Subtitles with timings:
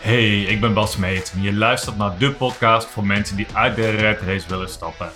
[0.00, 3.76] Hey, ik ben Bas Meet en je luistert naar de podcast voor mensen die uit
[3.76, 5.10] de red race willen stappen.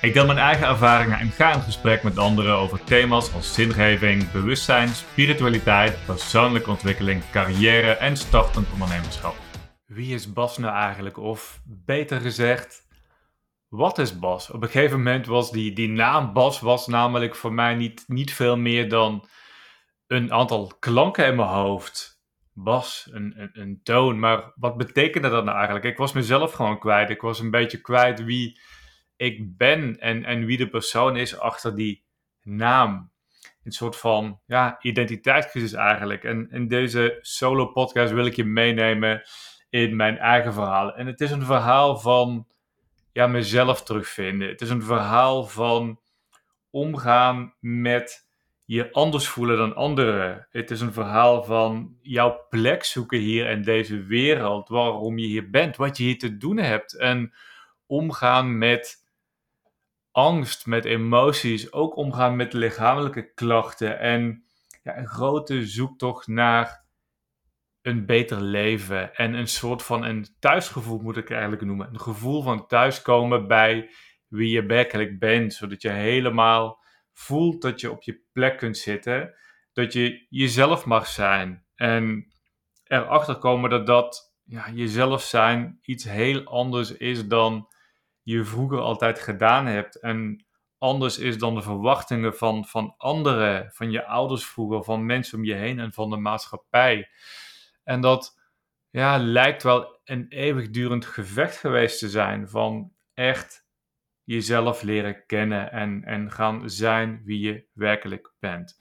[0.00, 4.30] Ik deel mijn eigen ervaringen en ga in gesprek met anderen over thema's als zingeving,
[4.30, 9.34] bewustzijn, spiritualiteit, persoonlijke ontwikkeling, carrière en startend ondernemerschap.
[9.86, 11.16] Wie is Bas nou eigenlijk?
[11.16, 12.86] Of beter gezegd,
[13.68, 14.50] wat is Bas?
[14.50, 18.34] Op een gegeven moment was die, die naam Bas was namelijk voor mij niet, niet
[18.34, 19.28] veel meer dan
[20.06, 22.17] een aantal klanken in mijn hoofd
[22.62, 24.18] bas, een, een, een, toon.
[24.18, 25.86] Maar wat betekende dat nou eigenlijk?
[25.86, 27.10] Ik was mezelf gewoon kwijt.
[27.10, 28.60] Ik was een beetje kwijt wie
[29.16, 32.04] ik ben en, en wie de persoon is achter die
[32.42, 33.10] naam.
[33.64, 36.24] Een soort van ja, identiteitscrisis eigenlijk.
[36.24, 39.22] En in deze solo podcast wil ik je meenemen
[39.70, 40.94] in mijn eigen verhaal.
[40.94, 42.46] En het is een verhaal van
[43.12, 44.48] ja, mezelf terugvinden.
[44.48, 46.00] Het is een verhaal van
[46.70, 48.27] omgaan met
[48.70, 50.46] je anders voelen dan anderen.
[50.50, 55.50] Het is een verhaal van jouw plek zoeken hier in deze wereld, waarom je hier
[55.50, 57.34] bent, wat je hier te doen hebt en
[57.86, 59.06] omgaan met
[60.10, 64.44] angst, met emoties, ook omgaan met lichamelijke klachten en
[64.82, 66.84] ja, een grote zoektocht naar
[67.82, 71.88] een beter leven en een soort van een thuisgevoel moet ik eigenlijk noemen.
[71.88, 73.90] Een gevoel van thuiskomen bij
[74.26, 76.86] wie je werkelijk bent, zodat je helemaal
[77.18, 79.34] voelt dat je op je plek kunt zitten,
[79.72, 81.66] dat je jezelf mag zijn.
[81.74, 82.32] En
[82.84, 87.68] erachter komen dat dat ja, jezelf zijn iets heel anders is dan
[88.22, 90.00] je vroeger altijd gedaan hebt.
[90.00, 90.46] En
[90.78, 95.44] anders is dan de verwachtingen van, van anderen, van je ouders vroeger, van mensen om
[95.44, 97.10] je heen en van de maatschappij.
[97.84, 98.40] En dat
[98.90, 103.67] ja, lijkt wel een eeuwigdurend gevecht geweest te zijn van echt
[104.28, 108.80] jezelf leren kennen en, en gaan zijn wie je werkelijk bent.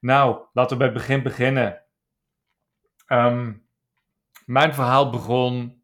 [0.00, 1.82] Nou, laten we bij het begin beginnen.
[3.06, 3.52] Ehm,
[4.44, 5.82] mijn verhaal begon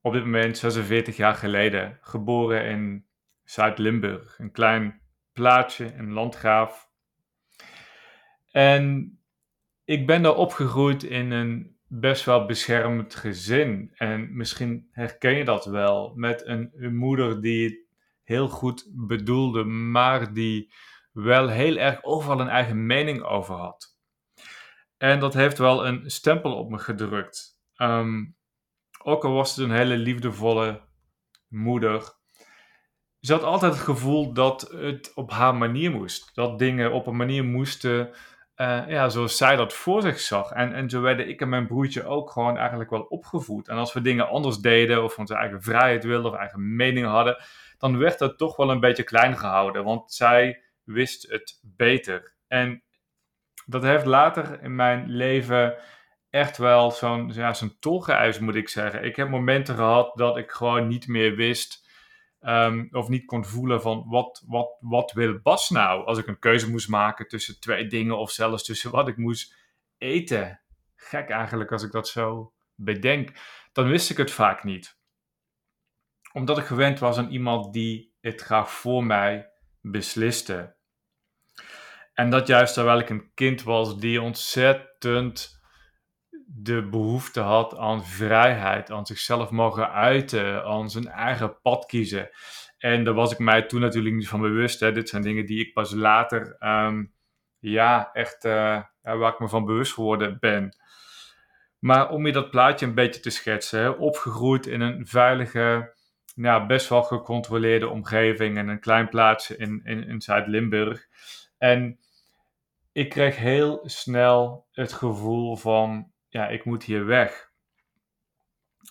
[0.00, 1.98] op dit moment 46 jaar geleden.
[2.00, 3.06] Geboren in
[3.44, 5.00] Zuid-Limburg, een klein
[5.32, 6.90] plaatsje, een landgraaf.
[8.50, 9.18] En
[9.84, 13.92] ik ben daar opgegroeid in een best wel beschermd gezin.
[13.94, 16.12] En misschien herken je dat wel.
[16.14, 17.83] Met een, een moeder die
[18.24, 20.72] heel goed bedoelde, maar die
[21.12, 23.98] wel heel erg overal een eigen mening over had.
[24.96, 27.58] En dat heeft wel een stempel op me gedrukt.
[27.76, 28.36] Um,
[29.02, 30.80] ook al was het een hele liefdevolle
[31.48, 32.14] moeder,
[33.24, 36.30] ze had altijd het gevoel dat het op haar manier moest.
[36.34, 38.10] Dat dingen op een manier moesten
[38.56, 40.50] uh, ja, zoals zij dat voor zich zag.
[40.50, 43.68] En, en zo werden ik en mijn broertje ook gewoon eigenlijk wel opgevoed.
[43.68, 47.36] En als we dingen anders deden, of onze eigen vrijheid wilden, of eigen mening hadden,
[47.78, 52.34] dan werd dat toch wel een beetje klein gehouden, want zij wist het beter.
[52.46, 52.82] En
[53.66, 55.76] dat heeft later in mijn leven
[56.30, 59.04] echt wel zo'n ja, zo'n tolgeëis, moet ik zeggen.
[59.04, 61.88] Ik heb momenten gehad dat ik gewoon niet meer wist
[62.40, 66.04] um, of niet kon voelen van wat, wat, wat wil Bas nou?
[66.06, 69.54] Als ik een keuze moest maken tussen twee dingen of zelfs tussen wat ik moest
[69.98, 70.60] eten.
[70.96, 73.30] Gek eigenlijk als ik dat zo bedenk.
[73.72, 74.96] Dan wist ik het vaak niet
[76.34, 79.50] omdat ik gewend was aan iemand die het graag voor mij
[79.80, 80.76] besliste.
[82.12, 85.62] En dat juist terwijl ik een kind was die ontzettend
[86.46, 92.30] de behoefte had aan vrijheid, aan zichzelf mogen uiten, aan zijn eigen pad kiezen.
[92.78, 94.80] En daar was ik mij toen natuurlijk niet van bewust.
[94.80, 94.92] Hè.
[94.92, 97.14] Dit zijn dingen die ik pas later, um,
[97.58, 100.76] ja, echt, uh, waar ik me van bewust geworden ben.
[101.78, 105.94] Maar om je dat plaatje een beetje te schetsen, opgegroeid in een veilige,
[106.34, 111.06] ja, best wel gecontroleerde omgeving en een klein plaatsje in, in, in Zuid-Limburg.
[111.58, 111.98] En
[112.92, 117.52] ik kreeg heel snel het gevoel van, ja, ik moet hier weg.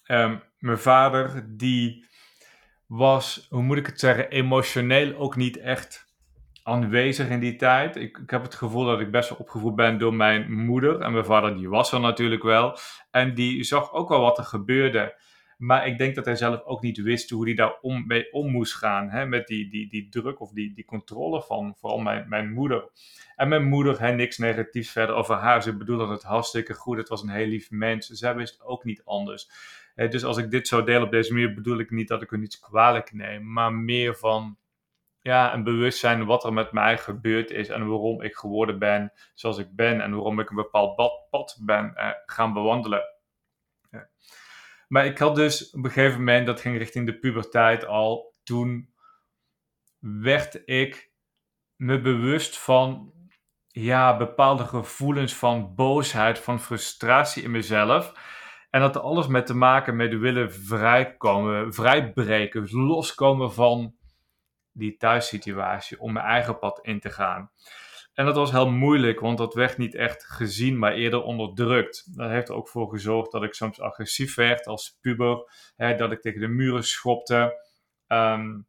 [0.08, 2.06] Um, mijn vader, die
[2.86, 6.12] was, hoe moet ik het zeggen, emotioneel ook niet echt
[6.64, 7.96] aanwezig in die tijd.
[7.96, 11.02] Ik, ik, heb het gevoel dat ik best wel opgevoed ben door mijn moeder.
[11.02, 12.78] En mijn vader, die was er natuurlijk wel.
[13.12, 15.16] En die zag ook wel wat er gebeurde.
[15.64, 18.52] Maar ik denk dat hij zelf ook niet wist hoe hij daar om, mee om
[18.52, 19.10] moest gaan.
[19.10, 22.90] Hè, met die, die, die druk of die, die controle van vooral mijn, mijn moeder.
[23.36, 25.64] En mijn moeder, hè, niks negatiefs verder over haar.
[25.64, 26.98] Ze bedoelde het hartstikke goed.
[26.98, 28.08] Het was een heel lief mens.
[28.08, 29.50] Zij wist ook niet anders.
[29.96, 32.40] dus als ik dit zo deel op deze manier, bedoel ik niet dat ik er
[32.40, 33.52] niets kwalijk neem.
[33.52, 34.58] Maar meer van
[35.22, 39.58] ja, een bewustzijn wat er met mij gebeurd is en waarom ik geworden ben zoals
[39.58, 40.96] ik ben en waarom ik een bepaald
[41.30, 43.02] pad ben eh, gaan bewandelen.
[43.92, 44.08] Ja.
[44.94, 48.94] Maar ik had dus op een gegeven moment, dat ging richting de puberteit al, toen
[50.00, 51.12] werd ik
[51.76, 53.14] me bewust van
[53.68, 58.14] ja, bepaalde gevoelens van boosheid, van frustratie in mezelf.
[58.70, 63.96] En dat had alles met te maken met willen vrijkomen, vrijbreken, loskomen van
[64.72, 67.52] die thuissituatie om mijn eigen pad in te gaan.
[68.14, 72.18] En dat was heel moeilijk, want dat werd niet echt gezien, maar eerder onderdrukt.
[72.18, 76.22] Dat heeft ook voor gezorgd dat ik soms agressief werd als puber, hè, dat ik
[76.22, 77.66] tegen de muren schopte,
[78.08, 78.68] um,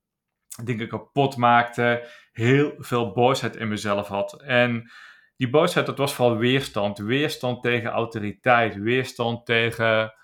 [0.63, 4.43] dingen kapot maakte, heel veel boosheid in mezelf had.
[4.43, 4.91] En
[5.37, 6.99] die boosheid, dat was vooral weerstand.
[6.99, 10.15] Weerstand tegen autoriteit, weerstand tegen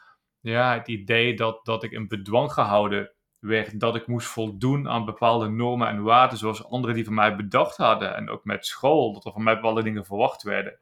[0.40, 5.04] ja, het idee dat, dat ik in bedwang gehouden werd dat ik moest voldoen aan
[5.04, 8.14] bepaalde normen en waarden zoals anderen die van mij bedacht hadden.
[8.16, 10.78] En ook met school, dat er van mij bepaalde dingen verwacht werden.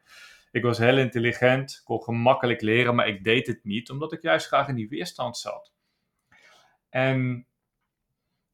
[0.51, 4.47] Ik was heel intelligent, kon gemakkelijk leren, maar ik deed het niet omdat ik juist
[4.47, 5.73] graag in die weerstand zat.
[6.91, 7.47] En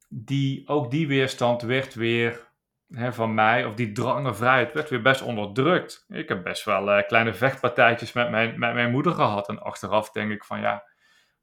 [0.09, 2.51] die, ook die weerstand werd weer
[2.89, 6.05] hè, van mij, of die drang naar vrijheid, werd weer best onderdrukt.
[6.09, 9.49] Ik heb best wel uh, kleine vechtpartijtjes met mijn, met mijn moeder gehad.
[9.49, 10.83] En achteraf denk ik van ja,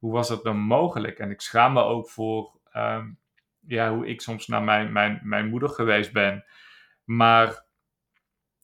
[0.02, 1.19] hoe was het dan mogelijk?
[1.19, 3.10] En ik schaam me ook voor ehm,
[3.60, 6.44] ja, hoe ik soms naar mijn, mijn, mijn moeder geweest ben.
[7.04, 7.64] Maar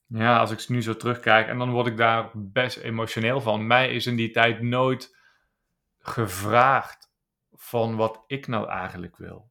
[0.07, 3.67] ja, als ik nu zo terugkijk, en dan word ik daar best emotioneel van.
[3.67, 5.17] Mij is in die tijd nooit
[5.99, 7.13] gevraagd
[7.53, 9.51] van wat ik nou eigenlijk wil.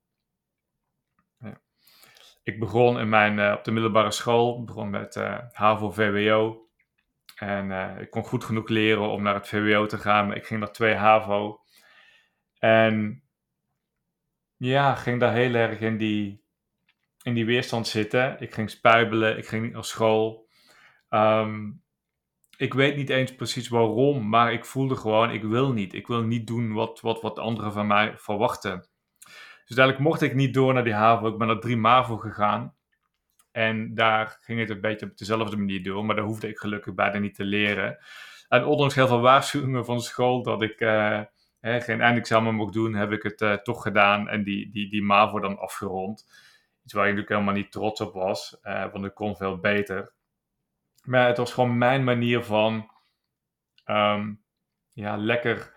[1.39, 1.61] Ja.
[2.43, 5.15] Ik begon in mijn, uh, op de middelbare school, begon met
[5.51, 6.67] HAVO-VWO.
[7.35, 10.59] En uh, ik kon goed genoeg leren om naar het VWO te gaan, ik ging
[10.59, 11.61] naar 2 HAVO.
[12.59, 13.23] En
[14.57, 16.43] ja, ging daar heel erg in die,
[17.21, 18.41] in die weerstand zitten.
[18.41, 20.47] Ik ging spuibelen, ik ging niet naar school.
[21.09, 21.85] Um,
[22.57, 25.93] ik weet niet eens precies waarom, maar ik voelde gewoon, ik wil niet.
[25.93, 28.87] Ik wil niet doen wat, wat, wat anderen van mij verwachten.
[29.67, 31.27] Dus uiteindelijk mocht ik niet door naar die HAVO.
[31.27, 32.75] Ik ben naar drie MAVO gegaan.
[33.51, 36.93] En daar ging het een beetje op dezelfde manier door, maar daar hoefde ik gelukkig
[36.93, 37.97] bijna niet te leren.
[38.47, 41.21] En ondanks heel veel waarschuwingen van school dat ik uh,
[41.59, 45.03] hè, geen eindexamen mocht doen, heb ik het uh, toch gedaan en die, die, die
[45.03, 46.25] MAVO dan afgerond.
[46.83, 50.13] Iets waar ik natuurlijk helemaal niet trots op was, uh, want ik kon veel beter.
[51.03, 52.91] Maar het was gewoon mijn manier van
[53.85, 54.43] um,
[54.91, 55.75] ja, lekker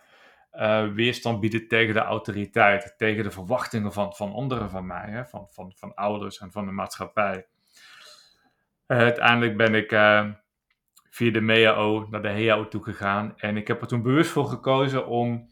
[0.52, 5.26] uh, weerstand bieden tegen de autoriteit, tegen de verwachtingen van, van anderen van mij, hè,
[5.26, 7.46] van, van, van ouders en van de maatschappij.
[8.86, 9.92] Uiteindelijk ben ik
[11.10, 15.06] via de MEAO naar de HEAO toegegaan en ik heb er toen bewust voor gekozen
[15.06, 15.49] om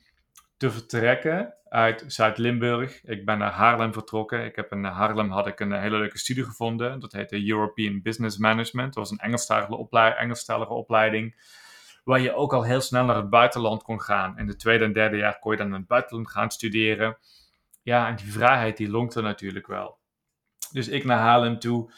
[0.59, 3.05] te vertrekken uit Zuid-Limburg.
[3.05, 4.45] Ik ben naar Haarlem vertrokken.
[4.45, 7.01] Ik heb in Haarlem had ik een hele leuke studie gevonden.
[7.01, 8.95] Dat heette European Business Management.
[8.95, 11.37] Dat was een Engelstalige, opleiding, Engelstalige opleiding.
[12.05, 14.39] Waar je ook al heel snel naar het buitenland kon gaan.
[14.39, 17.19] In de tweede en derde jaar kon je dan in het buitenland gaan studeren.
[17.83, 19.99] Ja, en die vrijheid die lonkte natuurlijk wel.
[20.73, 21.93] Dus ik naar Haarlem toe.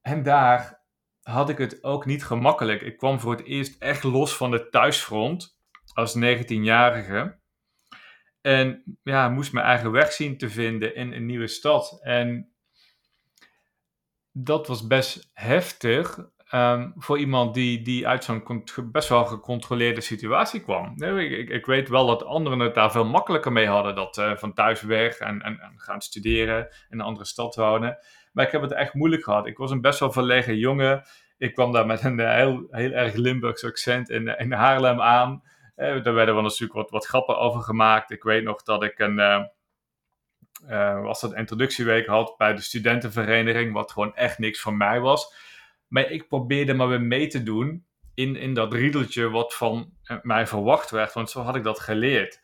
[0.00, 0.80] En daar
[1.22, 2.82] had ik het ook niet gemakkelijk.
[2.82, 5.58] Ik kwam voor het eerst echt los van de thuisfront
[5.92, 7.40] als 19-jarige.
[8.42, 11.98] En ja, moest mijn eigen weg zien te vinden in een nieuwe stad.
[12.02, 12.52] En
[14.32, 16.18] dat was best heftig
[16.54, 21.02] um, voor iemand die, die uit zo'n best wel gecontroleerde situatie kwam.
[21.02, 23.94] Ik, ik, ik, weet wel dat anderen het daar veel makkelijker mee hadden.
[23.94, 27.98] Dat uh, van thuis weg en, en, gaan studeren in een andere stad wonen.
[28.32, 29.46] Maar ik heb het echt moeilijk gehad.
[29.46, 31.02] Ik was een best wel verlegen jongen.
[31.38, 35.42] Ik kwam daar met een eh, heel, heel erg Limburgs accent in, in Haarlem aan.
[35.74, 38.10] Eh, daar werden we natuurlijk wat, wat grappen over gemaakt.
[38.10, 39.44] Ik weet nog dat ik een, uh,
[40.68, 45.34] uh, was dat introductieweek had bij de studentenvereniging, wat gewoon echt niks van mij was.
[45.88, 50.46] Maar ik probeerde maar weer mee te doen in, in dat riedeltje wat van mij
[50.46, 52.40] verwacht werd, want zo had ik dat geleerd.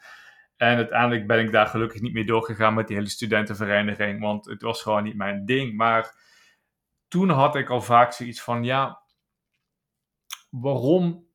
[0.56, 4.62] En uiteindelijk ben ik daar gelukkig niet meer doorgegaan met die hele studentenvereniging, want het
[4.62, 5.76] was gewoon niet mijn ding.
[5.76, 6.14] Maar
[7.08, 9.02] toen had ik al vaak zoiets van, ja,
[10.50, 11.27] waarom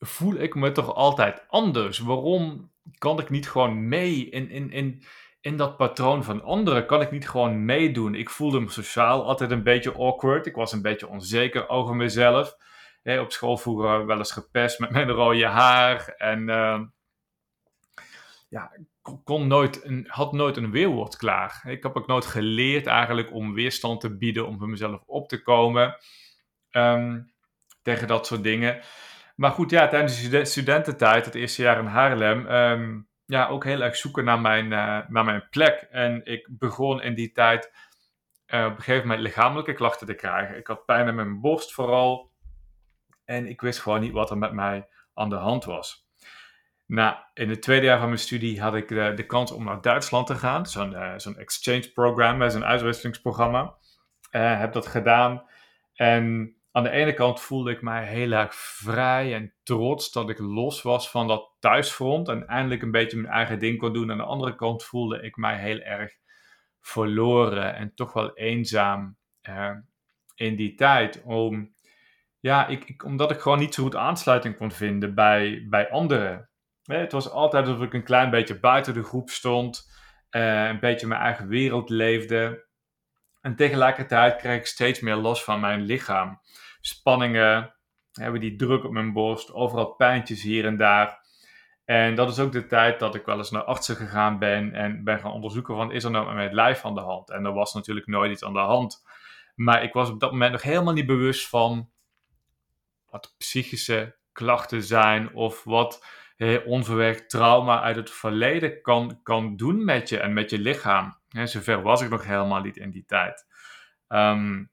[0.00, 1.98] voel ik me toch altijd anders?
[1.98, 5.02] Waarom kan ik niet gewoon mee in, in, in,
[5.40, 6.86] in dat patroon van anderen?
[6.86, 8.14] Kan ik niet gewoon meedoen?
[8.14, 10.46] Ik voelde me sociaal altijd een beetje awkward.
[10.46, 12.56] Ik was een beetje onzeker over mezelf.
[13.04, 16.08] op school vroeger wel eens gepest met mijn rode haar.
[16.16, 16.80] En uh,
[18.48, 18.72] ja,
[19.24, 21.62] kon nooit een, had nooit een weerwoord klaar.
[21.66, 25.42] Ik heb ook nooit geleerd eigenlijk om weerstand te bieden, om voor mezelf op te
[25.42, 25.96] komen
[26.70, 27.32] um,
[27.82, 28.80] tegen dat soort dingen.
[29.40, 33.80] Maar goed, ja, tijdens de studententijd, het eerste jaar in Haarlem, um, ja, ook heel
[33.80, 35.86] erg zoeken naar mijn, uh, naar mijn plek.
[35.90, 37.72] En ik begon in die tijd
[38.46, 40.56] uh, op een gegeven moment lichamelijke klachten te krijgen.
[40.56, 42.32] Ik had pijn in mijn borst vooral.
[43.24, 46.08] En ik wist gewoon niet wat er met mij aan de hand was.
[46.86, 50.26] Nou, in het tweede jaar van mijn studie had ik de, kans om naar Duitsland
[50.26, 50.66] te gaan.
[50.66, 53.74] Zo'n uh, zo'n exchange program, zo'n uitwisselingsprogramma.
[54.30, 55.42] heb dat gedaan.
[55.94, 60.38] En aan de ene kant voelde ik mij heel erg vrij en trots dat ik
[60.38, 64.10] los was van dat thuisfront en eindelijk een beetje mijn eigen ding kon doen.
[64.10, 66.12] Aan de andere kant voelde ik mij heel erg
[66.80, 69.16] verloren en toch wel eenzaam
[69.48, 69.76] uh,
[70.34, 71.22] in die tijd.
[71.22, 71.74] Om,
[72.40, 76.50] ja, ik, ik, omdat ik gewoon niet zo goed aansluiting kon vinden bij, bij anderen.
[76.82, 79.92] Het was altijd alsof ik een klein beetje buiten de groep stond,
[80.30, 82.68] uh, een beetje mijn eigen wereld leefde.
[83.40, 86.40] En tegelijkertijd kreeg ik steeds meer los van mijn lichaam.
[86.80, 87.74] Spanningen,
[88.12, 91.28] hebben die druk op mijn borst, overal pijntjes hier en daar.
[91.84, 95.04] En dat is ook de tijd dat ik wel eens naar artsen gegaan ben en
[95.04, 97.30] ben gaan onderzoeken van is er nou met mijn lijf aan de hand?
[97.30, 99.04] En er was natuurlijk nooit iets aan de hand.
[99.54, 101.90] Maar ik was op dat moment nog helemaal niet bewust van
[103.10, 106.04] wat psychische klachten zijn of wat
[106.64, 111.19] onverwerkt trauma uit het verleden kan, kan doen met je en met je lichaam.
[111.30, 113.46] Zover was ik nog helemaal niet in die tijd.
[114.08, 114.64] Ehm,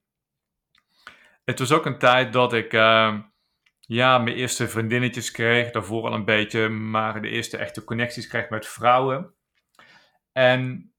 [1.43, 3.19] het was ook een tijd dat ik uh,
[3.79, 5.71] ja, mijn eerste vriendinnetjes kreeg.
[5.71, 9.33] Daarvoor al een beetje, maar de eerste echte connecties kreeg met vrouwen.
[10.31, 10.93] En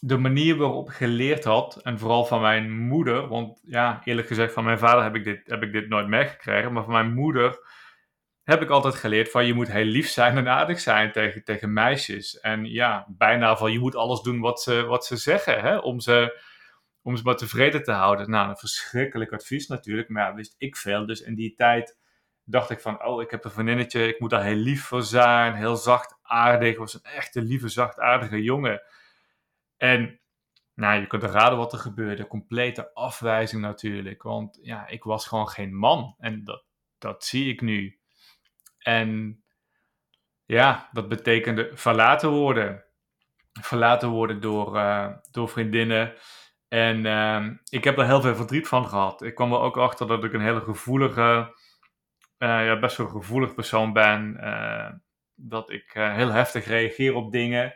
[0.00, 4.52] de manier waarop ik geleerd had, en vooral van mijn moeder, want ja, eerlijk gezegd,
[4.52, 7.58] van mijn vader heb ik dit, heb ik dit nooit meegekregen, maar van mijn moeder
[8.46, 11.72] heb ik altijd geleerd van je moet heel lief zijn en aardig zijn tegen, tegen
[11.72, 12.40] meisjes.
[12.40, 16.00] En ja, bijna van je moet alles doen wat ze, wat ze zeggen, hè, om,
[16.00, 16.42] ze,
[17.02, 18.30] om ze maar tevreden te houden.
[18.30, 21.06] Nou, een verschrikkelijk advies natuurlijk, maar ja, wist ik veel.
[21.06, 21.98] Dus in die tijd
[22.44, 25.54] dacht ik van, oh, ik heb een vriendinnetje, ik moet daar heel lief voor zijn,
[25.54, 26.78] heel zacht aardig.
[26.78, 28.82] was een echte lieve, zachtaardige jongen.
[29.76, 30.20] En
[30.74, 32.26] nou, je kunt raden wat er gebeurde.
[32.26, 34.22] Complete afwijzing natuurlijk.
[34.22, 36.14] Want ja, ik was gewoon geen man.
[36.18, 36.64] En dat,
[36.98, 37.98] dat zie ik nu.
[38.86, 39.42] En
[40.44, 42.84] ja, dat betekende verlaten worden.
[43.60, 46.14] Verlaten worden door, uh, door vriendinnen.
[46.68, 49.22] En uh, ik heb er heel veel verdriet van gehad.
[49.22, 51.54] Ik kwam er ook achter dat ik een hele gevoelige,
[52.38, 54.36] uh, ja, best wel gevoelig persoon ben.
[54.40, 54.92] Eh,
[55.34, 57.74] dat ik heel heftig reageer op dingen.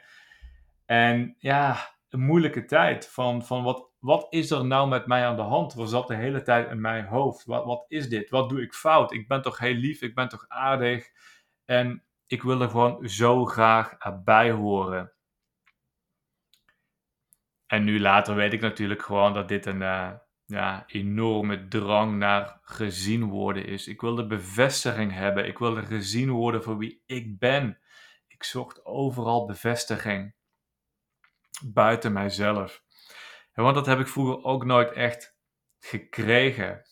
[0.86, 1.76] En ja,
[2.08, 3.08] een moeilijke tijd.
[3.08, 5.74] Van, van wat, wat is er nou met mij aan de hand?
[5.74, 7.44] Was dat de hele tijd in mijn hoofd?
[7.44, 8.30] Wat, wat is dit?
[8.30, 9.12] Wat doe ik fout?
[9.12, 11.10] Ik ben toch heel lief, ik ben toch aardig.
[11.64, 15.12] En ik wil er gewoon zo graag bij horen.
[17.66, 20.12] En nu later weet ik natuurlijk gewoon dat dit een uh,
[20.44, 23.88] ja, enorme drang naar gezien worden is.
[23.88, 25.46] Ik wil de bevestiging hebben.
[25.46, 27.78] Ik wil gezien worden voor wie ik ben.
[28.26, 30.34] Ik zocht overal bevestiging
[31.64, 32.82] buiten mijzelf.
[33.62, 35.38] Want dat heb ik vroeger ook nooit echt
[35.78, 36.82] gekregen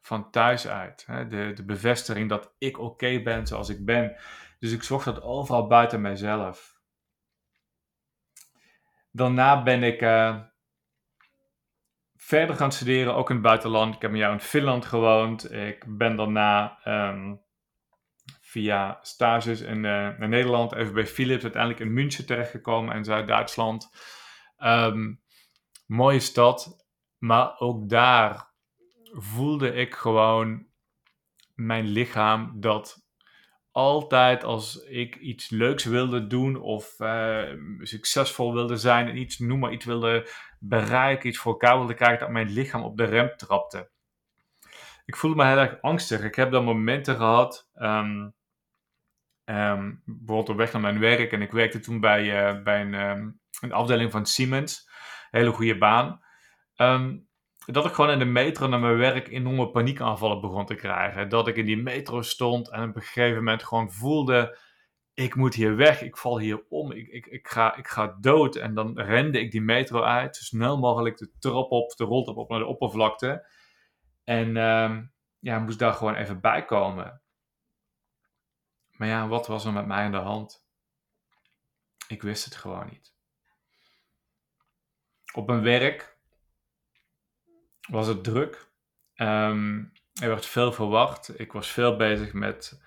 [0.00, 1.06] van thuis uit.
[1.06, 4.16] De, de bevestiging dat ik oké ben zoals ik ben.
[4.58, 6.80] Dus ik zocht dat overal buiten mijzelf.
[9.10, 10.40] Daarna ben ik uh,
[12.16, 13.94] verder gaan studeren, ook in het buitenland.
[13.94, 15.52] Ik heb een jaar in Finland gewoond.
[15.52, 17.42] Ik ben daarna um,
[18.40, 23.90] via stages in, uh, Nederland, even bij Philips, uiteindelijk in München terechtgekomen in Zuid-Duitsland.
[24.58, 25.21] Um,
[25.86, 26.86] mooie stad,
[27.18, 28.50] maar ook daar
[29.12, 30.66] voelde ik gewoon
[31.54, 33.06] mijn lichaam dat
[33.70, 39.58] altijd als ik iets leuks wilde doen of uh, succesvol wilde zijn en iets, noem
[39.58, 43.36] maar iets wilde bereiken, iets voor elkaar wilde krijgen, dat mijn lichaam op de rem
[43.36, 43.90] trapte.
[45.04, 46.22] Ik voelde me heel erg angstig.
[46.22, 48.34] Ik heb dan momenten gehad um,
[49.44, 51.32] Um, bijvoorbeeld op weg naar mijn werk.
[51.32, 54.90] En ik werkte toen bij, uh, bij een, um, een, afdeling van Siemens.
[55.32, 56.22] Hele goede baan.
[56.76, 57.28] Um,
[57.66, 61.28] dat ik gewoon in de metro naar mijn werk enorme paniekaanvallen begon te krijgen.
[61.28, 64.58] Dat ik in die metro stond en op een gegeven moment gewoon voelde...
[65.14, 68.56] Ik moet hier weg, ik val hier om, ik, ik, ik, ga, ik ga dood.
[68.56, 72.36] En dan rende ik die metro uit, zo snel mogelijk de trap op, de roltrap
[72.36, 73.46] op naar de oppervlakte.
[74.24, 74.54] En
[75.38, 77.22] ja, moest daar gewoon even bij komen.
[78.90, 80.66] Maar ja, wat was er met mij aan de hand?
[82.08, 83.11] Ik wist het gewoon niet.
[85.32, 86.16] Op mijn werk
[87.88, 88.70] was het druk.
[89.16, 91.38] Um, er werd veel verwacht.
[91.40, 92.82] Ik was veel bezig met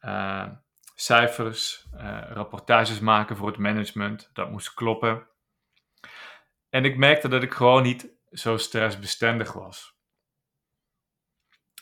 [0.00, 0.48] uh,
[0.94, 4.30] cijfers, uh, rapportages maken voor het management.
[4.32, 5.28] Dat moest kloppen.
[6.68, 9.98] En ik merkte dat ik gewoon niet zo stressbestendig was.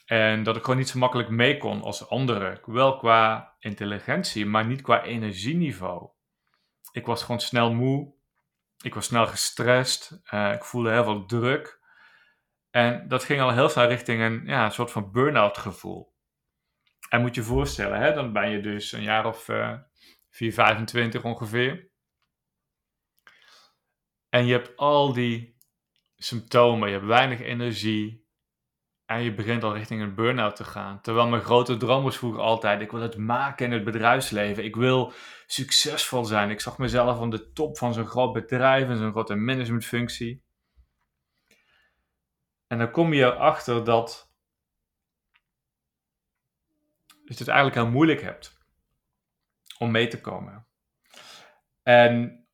[0.05, 2.61] En dat ik gewoon niet zo makkelijk mee kon als anderen.
[2.65, 6.11] Wel qua intelligentie, maar niet qua energieniveau.
[6.93, 8.15] Ik was gewoon snel moe.
[8.83, 10.21] Ik was snel gestrest.
[10.31, 11.81] Uh, ik voelde heel veel druk.
[12.71, 16.17] En dat ging al heel snel richting een, ja, een soort van burn-out gevoel.
[17.09, 19.79] En moet je je voorstellen, hè, dan ben je dus een jaar of uh,
[20.31, 21.91] 4, 25 ongeveer.
[24.29, 25.57] En je hebt al die
[26.17, 26.89] symptomen.
[26.89, 28.28] Je hebt weinig energie.
[29.09, 31.01] En je begint al richting een burn-out te gaan.
[31.01, 34.65] Terwijl mijn grote droom was vroeger altijd: ik wil het maken in het bedrijfsleven.
[34.65, 35.13] Ik wil
[35.47, 36.51] succesvol zijn.
[36.51, 40.43] Ik zag mezelf aan de top van zo'n groot bedrijf en zo'n grote managementfunctie.
[42.67, 44.33] En dan kom je erachter dat
[47.25, 48.59] je het eigenlijk heel moeilijk hebt
[49.79, 50.67] om mee te komen.
[51.83, 52.47] En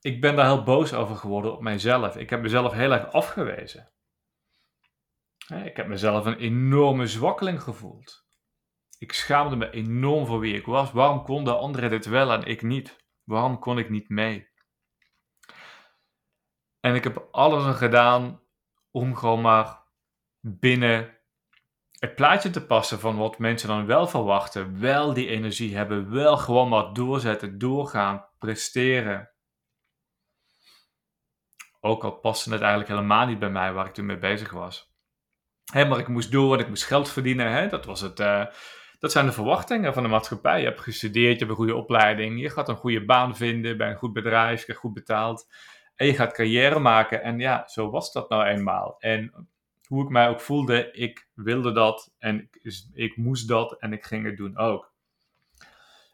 [0.00, 2.16] ik ben daar heel boos over geworden op mijzelf.
[2.16, 3.94] Ik heb mezelf heel erg afgewezen.
[5.48, 8.26] Ik heb mezelf een enorme zwakkeling gevoeld.
[8.98, 10.92] Ik schaamde me enorm voor wie ik was.
[10.92, 13.04] Waarom konden anderen dit wel en ik niet?
[13.24, 14.48] Waarom kon ik niet mee?
[16.80, 18.42] En ik heb alles aan gedaan
[18.90, 19.82] om gewoon maar
[20.40, 21.18] binnen
[21.98, 24.80] het plaatje te passen van wat mensen dan wel verwachten.
[24.80, 29.30] Wel die energie hebben, wel gewoon maar doorzetten, doorgaan, presteren.
[31.80, 34.95] Ook al paste het eigenlijk helemaal niet bij mij waar ik toen mee bezig was.
[35.72, 37.52] Hé, maar ik moest door, ik moest geld verdienen.
[37.52, 37.68] Hè?
[37.68, 38.44] Dat, was het, uh,
[38.98, 40.58] dat zijn de verwachtingen van de maatschappij.
[40.58, 43.90] Je hebt gestudeerd, je hebt een goede opleiding, je gaat een goede baan vinden bij
[43.90, 45.46] een goed bedrijf, je krijgt goed betaald.
[45.94, 47.22] En je gaat carrière maken.
[47.22, 48.96] En ja, zo was dat nou eenmaal.
[48.98, 49.48] En
[49.86, 54.04] hoe ik mij ook voelde, ik wilde dat en ik, ik moest dat en ik
[54.04, 54.94] ging het doen ook.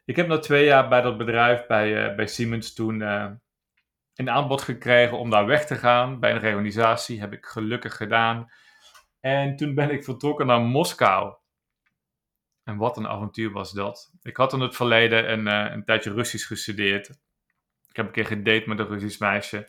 [0.04, 3.30] Ik heb na twee jaar bij dat bedrijf, bij, uh, bij Siemens, toen uh,
[4.14, 6.20] een aanbod gekregen om daar weg te gaan.
[6.20, 8.50] Bij een reorganisatie heb ik gelukkig gedaan.
[9.22, 11.34] En toen ben ik vertrokken naar Moskou.
[12.64, 14.12] En wat een avontuur was dat.
[14.22, 17.08] Ik had in het verleden een, uh, een tijdje Russisch gestudeerd.
[17.88, 19.68] Ik heb een keer gedate met een Russisch meisje.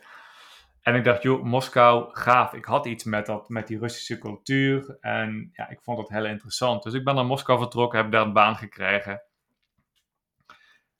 [0.80, 2.52] En ik dacht, joh, Moskou, gaaf.
[2.52, 4.96] Ik had iets met, dat, met die Russische cultuur.
[5.00, 6.82] En ja, ik vond dat heel interessant.
[6.82, 9.22] Dus ik ben naar Moskou vertrokken, heb daar een baan gekregen.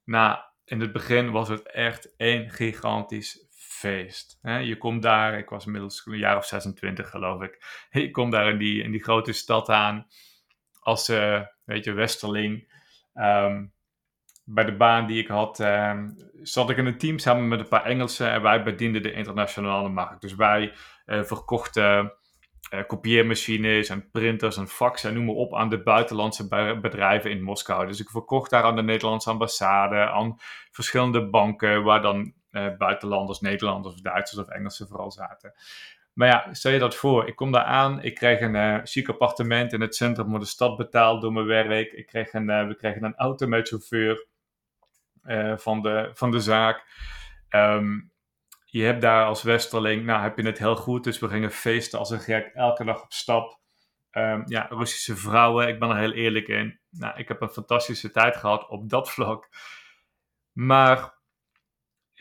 [0.04, 3.43] Nou, in het begin was het echt één gigantisch
[4.42, 7.64] Je komt daar, ik was inmiddels een jaar of 26 geloof ik.
[7.90, 10.06] Je komt daar in die, in die grote stad aan
[10.80, 12.72] als, uh, weet je, westerling.
[13.14, 13.72] Um,
[14.44, 15.98] bij de baan die ik had, uh,
[16.42, 19.88] zat ik in een team samen met een paar Engelsen en wij bedienden de internationale
[19.88, 20.20] markt.
[20.20, 20.72] Dus wij
[21.06, 22.12] uh, verkochten
[22.74, 26.48] uh, kopieermachines en printers en faxen en noem maar op aan de buitenlandse
[26.80, 27.86] bedrijven in Moskou.
[27.86, 30.36] Dus ik verkocht daar aan de Nederlandse ambassade, aan
[30.70, 32.32] verschillende banken waar dan
[32.78, 35.54] buitenlanders, Nederlanders Duitsers of Engelsen vooral zaten.
[36.12, 37.28] Maar ja, stel je dat voor.
[37.28, 38.02] Ik kom daar aan.
[38.02, 41.46] Ik kreeg een uh, chic appartement in het centrum van de stad betaald door mijn
[41.46, 41.92] werk.
[41.92, 44.26] Ik kreeg een, uh, we kregen een auto met chauffeur.
[45.24, 46.84] Eh, van, de, van de zaak.
[47.48, 48.00] Ehm,
[48.64, 51.98] je hebt daar als Westerling, nou heb je het heel goed, dus we gingen feesten
[51.98, 53.60] als een gek, elke dag op stap.
[54.12, 56.80] Um, ja, Russische vrouwen, ik ben er heel eerlijk in.
[56.90, 59.48] Nou, ik heb een fantastische tijd gehad op dat vlak.
[60.52, 61.18] Maar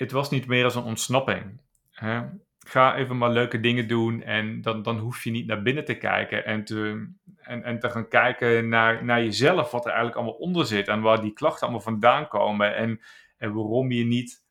[0.03, 1.61] het was niet meer als een ontsnapping.
[1.91, 2.21] Hè?
[2.59, 5.97] Ga even maar leuke dingen doen en dan, dan hoef je niet naar binnen te
[5.97, 10.39] kijken en te, en, en te gaan kijken naar, naar jezelf, wat er eigenlijk allemaal
[10.39, 13.01] onder zit en waar die klachten allemaal vandaan komen en,
[13.37, 14.43] en waarom je niet,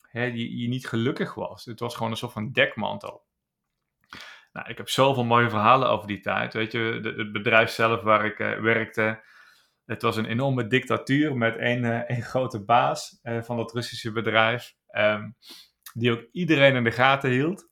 [0.00, 1.64] hè, je, niet gelukkig was.
[1.64, 3.22] Het was gewoon een soort van dekmantel.
[4.52, 6.52] Nou, ik heb zoveel mooie verhalen over die tijd.
[6.52, 9.22] Weet je, het bedrijf zelf waar ik uh, werkte,
[9.90, 14.12] het was een enorme dictatuur met één, uh, één grote baas uh, van dat Russische
[14.12, 15.36] bedrijf, um,
[15.94, 17.68] die ook iedereen in de gaten hield.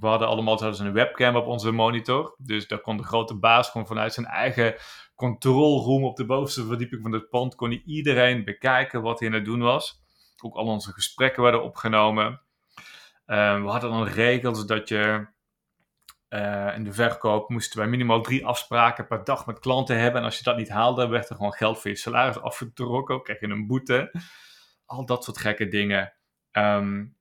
[0.00, 2.34] We hadden allemaal zelfs een webcam op onze monitor.
[2.38, 4.74] Dus daar kon de grote baas gewoon vanuit zijn eigen
[5.14, 9.34] controlroom op de bovenste verdieping van het pand, kon hij iedereen bekijken wat hij aan
[9.34, 10.02] het doen was.
[10.42, 12.40] Ook al onze gesprekken werden opgenomen.
[13.26, 15.26] Uh, we hadden dan regels dat je
[16.28, 20.20] uh, in de verkoop moesten wij minimaal drie afspraken per dag met klanten hebben.
[20.20, 23.22] En als je dat niet haalde, werd er gewoon geld voor je salaris afgetrokken.
[23.22, 24.12] Kreeg je een boete.
[24.86, 26.12] Al dat soort gekke dingen.
[26.52, 27.16] Um,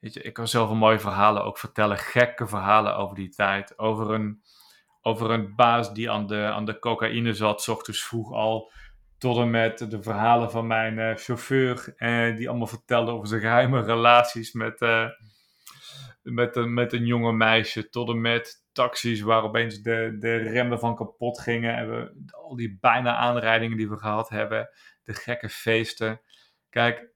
[0.00, 3.78] Weet je, ik kan zoveel mooie verhalen ook vertellen, gekke verhalen over die tijd.
[3.78, 4.42] Over een,
[5.00, 8.72] over een baas die aan de, aan de cocaïne zat, s ochtends vroeg al.
[9.18, 13.40] Tot en met de verhalen van mijn uh, chauffeur, eh, die allemaal vertelde over zijn
[13.40, 14.80] geheime relaties met,
[16.22, 17.88] met, een, met een jonge meisje.
[17.88, 21.76] Tot en met taxis waar opeens de, de remmen van kapot gingen.
[21.76, 24.70] En we, al die bijna aanrijdingen die we gehad hebben.
[25.04, 26.20] De gekke feesten.
[26.68, 27.08] Kijk,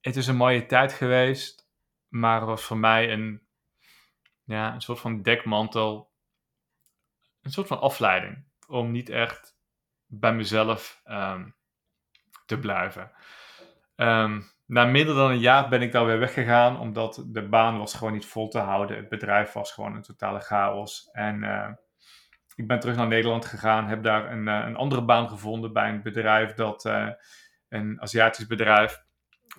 [0.00, 1.66] het is een mooie tijd geweest
[2.08, 3.46] maar het was voor mij een,
[4.44, 6.14] ja, een soort van dekmantel.
[7.40, 8.44] Een soort van afleiding.
[8.68, 9.58] Om niet echt
[10.06, 11.56] bij mezelf um,
[12.46, 13.12] te blijven.
[13.96, 16.80] Um, na minder dan een jaar ben ik daar weer weggegaan.
[16.80, 18.96] Omdat de baan was gewoon niet vol te houden.
[18.96, 21.08] Het bedrijf was gewoon een totale chaos.
[21.12, 21.68] En uh,
[22.54, 23.86] ik ben terug naar Nederland gegaan.
[23.86, 26.84] Heb daar een, uh, een andere baan gevonden bij een bedrijf dat...
[26.84, 27.08] Uh,
[27.68, 29.04] een Aziatisch bedrijf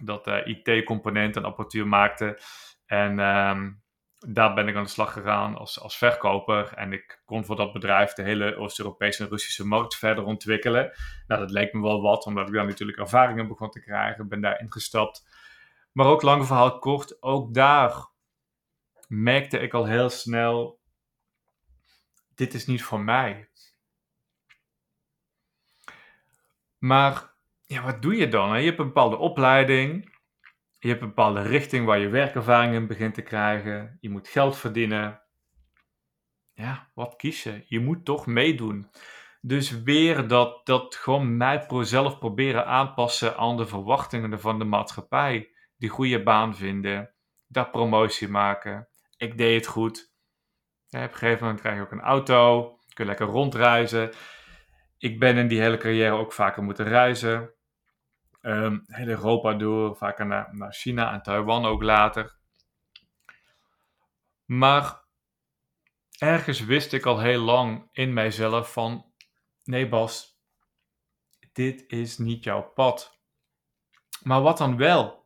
[0.02, 2.40] dat IT-componenten en apparatuur maakte.
[2.86, 3.82] En um,
[4.20, 6.74] daar ben ik aan de slag gegaan als, als verkoper.
[6.74, 10.92] En ik kon voor dat bedrijf de hele Oost-Europese en Russische markt verder ontwikkelen.
[11.28, 14.28] Nou, dat leek me wel wat, omdat ik daar natuurlijk ervaringen begon te krijgen.
[14.28, 15.28] Ben daar ingestapt.
[15.92, 18.08] Maar ook lang verhaal kort, ook daar
[19.08, 20.80] merkte ik al heel snel:
[22.36, 23.50] dit is niet voor mij.
[26.78, 27.34] Maar
[27.66, 28.60] ja, wat doe je dan?
[28.60, 30.17] Je hebt een bepaalde opleiding.
[30.88, 33.98] Je hebt een bepaalde richting waar je werkervaring in begint te krijgen.
[34.00, 35.22] Je moet geld verdienen.
[36.54, 37.64] Ja, wat kies je?
[37.66, 38.92] Je moet toch meedoen.
[39.42, 45.50] Dus weer dat, dat gewoon mij zelf proberen aanpassen aan de verwachtingen van de maatschappij.
[45.78, 47.14] Die goede baan vinden,
[47.48, 48.88] daar promotie maken.
[49.18, 50.14] Ik deed het goed.
[50.90, 54.12] Op een gegeven moment krijg je ook een auto, kun je lekker rondreizen.
[54.98, 57.56] Ik ben in die hele carrière ook vaker moeten reizen.
[58.48, 62.36] Um, heel Europa door, vaker naar, naar China en Taiwan ook later.
[64.46, 65.02] Maar
[66.18, 69.06] ergens wist ik al heel lang in mijzelf van,
[69.64, 70.40] nee Bas,
[71.54, 73.20] dit is niet jouw pad.
[74.24, 75.26] Maar wat dan wel?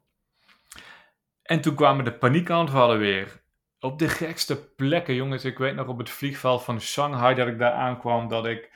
[1.41, 3.43] En toen kwamen de paniekaanvallen weer.
[3.79, 5.45] Op de gekste plekken, jongens.
[5.45, 8.71] Ik weet nog op het vliegveld van Shanghai dat ik daar aankwam, dat ik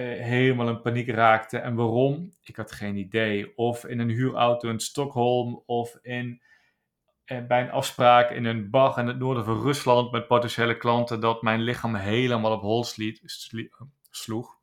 [0.00, 1.58] helemaal in paniek raakte.
[1.58, 2.32] En waarom?
[2.42, 3.56] Ik had geen idee.
[3.56, 6.42] Of in een huurauto in Stockholm of in,
[7.24, 11.20] eh, bij een afspraak in een bar in het noorden van Rusland met potentiële klanten,
[11.20, 12.84] dat mijn lichaam helemaal op hol
[14.10, 14.58] sloeg.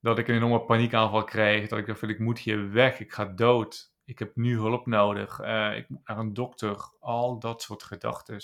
[0.00, 1.68] Dat ik een enorme paniekaanval kreeg.
[1.68, 3.92] Dat ik dacht: ik moet hier weg, ik ga dood.
[4.04, 5.40] Ik heb nu hulp nodig.
[5.40, 6.76] Uh, ik moet naar een dokter.
[7.00, 8.40] Al dat soort gedachten.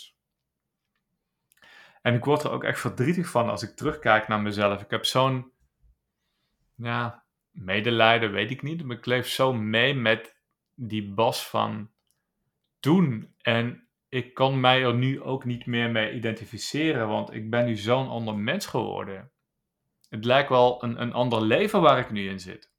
[2.03, 4.83] En ik word er ook echt verdrietig van als ik terugkijk naar mezelf.
[4.83, 5.53] Ik heb zo'n
[6.79, 8.85] ja, medelijden weet ik niet.
[8.85, 10.37] Maar ik leef zo mee met
[10.75, 11.91] die Bas van
[12.81, 13.35] toen.
[13.41, 17.77] En ik kan mij er nu ook niet meer mee identificeren, want ik ben nu
[17.77, 19.33] zo'n ander mens geworden.
[20.09, 22.73] Het lijkt wel een, een ander leven waar ik nu in zit.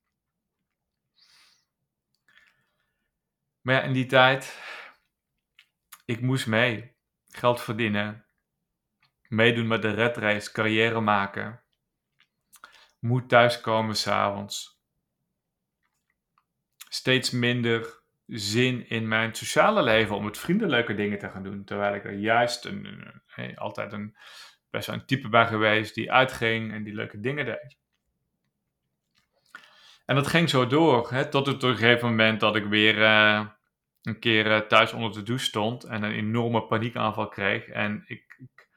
[3.61, 4.59] Maar ja, in die tijd,
[6.05, 6.97] ik moest mee.
[7.27, 8.25] Geld verdienen.
[9.27, 11.63] Meedoen met de red race, carrière maken
[12.99, 14.81] moet thuiskomen s'avonds.
[16.89, 21.63] Steeds minder zin in mijn sociale leven om met vrienden leuke dingen te gaan doen.
[21.63, 23.13] Terwijl ik er juist een,
[23.55, 24.15] altijd een,
[24.69, 27.77] best wel een type ben geweest die uitging en die leuke dingen deed.
[30.05, 32.97] En dat ging zo door, hè, tot het op een gegeven moment dat ik weer
[32.97, 33.47] uh,
[34.01, 37.67] een keer uh, thuis onder de douche stond en een enorme paniekaanval kreeg.
[37.67, 38.69] En ik, ik,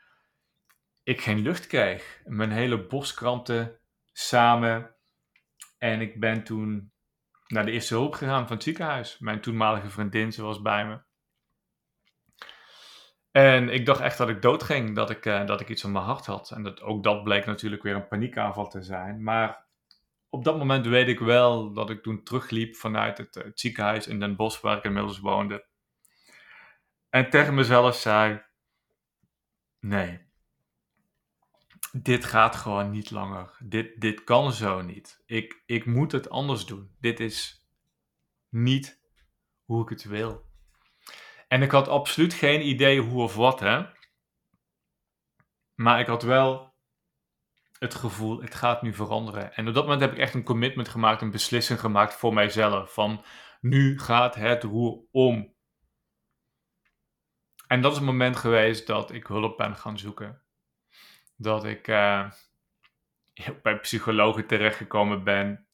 [1.02, 2.20] ik geen lucht kreeg.
[2.24, 3.80] Mijn hele borstkrampte
[4.12, 4.94] samen.
[5.78, 6.92] En ik ben toen
[7.46, 9.18] naar de eerste hulp gegaan van het ziekenhuis.
[9.18, 11.00] Mijn toenmalige vriendin, ze was bij me.
[13.30, 15.92] En ik dacht echt dat ik dood ging, dat ik, uh, dat ik iets aan
[15.92, 16.50] mijn hart had.
[16.50, 19.22] En dat, ook dat bleek natuurlijk weer een paniekaanval te zijn.
[19.22, 19.66] Maar
[20.28, 24.20] op dat moment weet ik wel dat ik toen terugliep vanuit het, het ziekenhuis in
[24.20, 25.66] Den Bosch, waar ik inmiddels woonde.
[27.10, 28.42] En tegen mezelf zei:
[29.80, 30.20] Nee,
[31.90, 33.56] dit gaat gewoon niet langer.
[33.58, 35.22] Dit, dit kan zo niet.
[35.26, 36.96] Ik, ik moet het anders doen.
[37.00, 37.66] Dit is
[38.48, 39.00] niet
[39.64, 40.50] hoe ik het wil.
[41.48, 43.86] En ik had absoluut geen idee hoe of wat, hè.
[45.74, 46.74] Maar ik had wel
[47.78, 49.54] het gevoel, het gaat nu veranderen.
[49.54, 52.92] En op dat moment heb ik echt een commitment gemaakt, een beslissing gemaakt voor mijzelf.
[52.92, 53.24] Van,
[53.60, 55.54] nu gaat het roer om.
[57.66, 60.42] En dat is het moment geweest dat ik hulp ben gaan zoeken
[61.42, 62.30] dat ik uh,
[63.62, 65.66] bij psychologen terechtgekomen ben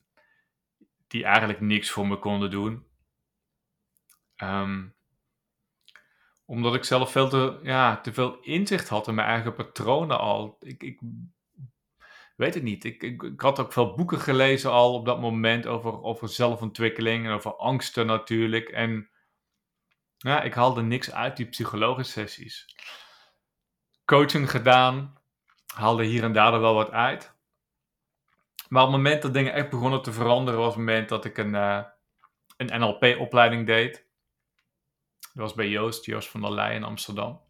[1.06, 2.86] die eigenlijk niks voor me konden doen.
[4.42, 4.96] Um,
[6.44, 10.56] omdat ik zelf veel te, ja, te veel inzicht had in mijn eigen patronen al.
[10.60, 11.00] Ik, ik
[12.36, 12.84] weet het niet.
[12.84, 17.26] Ik, ik, ik, had ook veel boeken gelezen al op dat moment over, over zelfontwikkeling
[17.26, 18.68] en over angsten natuurlijk.
[18.68, 19.10] En
[20.16, 22.76] ja, ik haalde niks uit die psychologische sessies.
[24.04, 25.17] Coaching gedaan,
[25.74, 27.36] haalde hier en daar er wel wat uit.
[28.68, 31.38] Maar op het moment dat dingen echt begonnen te veranderen, was het moment dat ik
[31.38, 31.84] een, uh,
[32.56, 34.06] een NLP-opleiding deed.
[35.20, 37.40] Dat was bij Joost, Joost van der Leij in Amsterdam.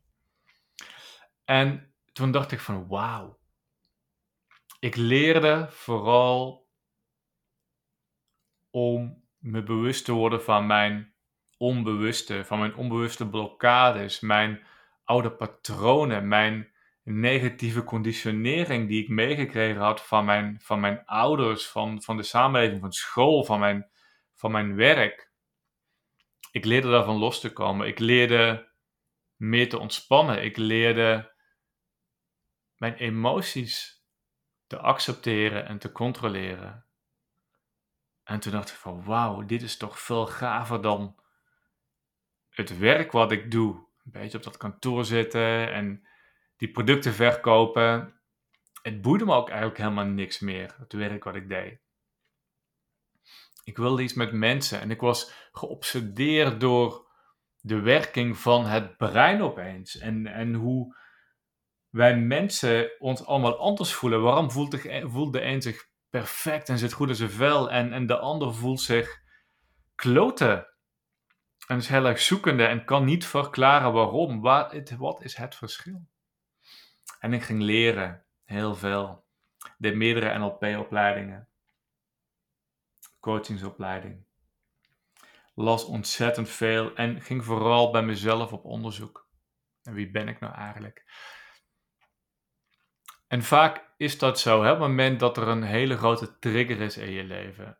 [1.44, 3.38] En toen dacht ik van wauw.
[4.80, 6.68] Ik leerde vooral
[8.70, 11.14] om me bewust te worden van mijn
[11.56, 14.66] onbewuste, van mijn onbewuste blokkades, mijn
[15.04, 16.72] oude patronen, mijn
[17.10, 22.80] negatieve conditionering die ik meegekregen had van mijn, van mijn ouders, van, van de samenleving,
[22.80, 23.90] van school, van mijn,
[24.34, 25.30] van mijn werk.
[26.50, 27.86] Ik leerde daarvan los te komen.
[27.86, 28.68] Ik leerde
[29.36, 30.44] meer te ontspannen.
[30.44, 31.32] Ik leerde
[32.76, 34.04] mijn emoties
[34.66, 36.84] te accepteren en te controleren.
[38.24, 41.16] En toen dacht ik van wauw, dit is toch veel gaver dan
[42.48, 43.74] het werk wat ik doe.
[44.04, 46.07] Een beetje op dat kantoor zitten en
[46.58, 48.20] die producten verkopen.
[48.82, 51.80] Het boeide me ook eigenlijk helemaal niks meer, het werk wat ik deed.
[53.64, 57.06] Ik wilde iets met mensen en ik was geobsedeerd door
[57.60, 59.98] de werking van het brein opeens.
[59.98, 60.96] En, en hoe
[61.90, 64.22] wij mensen ons allemaal anders voelen.
[64.22, 67.92] Waarom voelt de, voelt de een zich perfect en zit goed in zijn vel en,
[67.92, 69.22] en de ander voelt zich
[69.94, 70.66] kloten.
[71.66, 74.40] En is heel erg zoekende en kan niet verklaren waarom.
[74.40, 76.06] Wat, wat is het verschil?
[77.18, 79.24] En ik ging leren, heel veel.
[79.78, 81.48] Deed meerdere NLP-opleidingen.
[83.20, 84.26] Coachingsopleiding.
[85.54, 89.28] Las ontzettend veel en ging vooral bij mezelf op onderzoek.
[89.82, 91.04] En wie ben ik nou eigenlijk?
[93.26, 94.72] En vaak is dat zo, hè?
[94.72, 97.78] op het moment dat er een hele grote trigger is in je leven.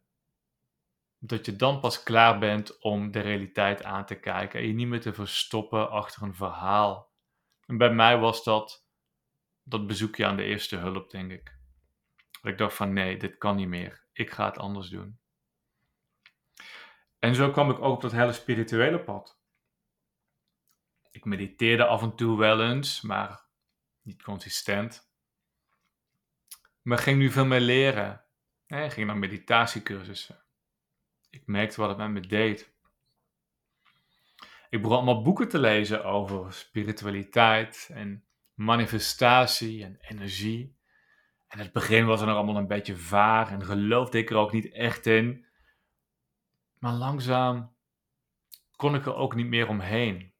[1.18, 4.86] Dat je dan pas klaar bent om de realiteit aan te kijken en je niet
[4.86, 7.12] meer te verstoppen achter een verhaal.
[7.66, 8.87] En bij mij was dat
[9.68, 11.56] dat bezoekje aan de eerste hulp, denk ik.
[12.42, 14.06] Dat ik dacht van nee, dit kan niet meer.
[14.12, 15.18] Ik ga het anders doen.
[17.18, 19.40] En zo kwam ik ook op dat hele spirituele pad.
[21.10, 23.44] Ik mediteerde af en toe wel eens, maar
[24.02, 25.10] niet consistent.
[26.82, 28.24] Maar ging nu veel meer leren.
[28.66, 30.42] Ik ging naar meditatiecursussen.
[31.30, 32.72] Ik merkte wat het met me deed.
[34.70, 38.27] Ik begon allemaal boeken te lezen over spiritualiteit en
[38.58, 40.76] manifestatie en energie.
[41.48, 44.52] En het begin was het nog allemaal een beetje vaag en geloofde ik er ook
[44.52, 45.46] niet echt in.
[46.78, 47.74] Maar langzaam
[48.76, 50.32] kon ik er ook niet meer omheen.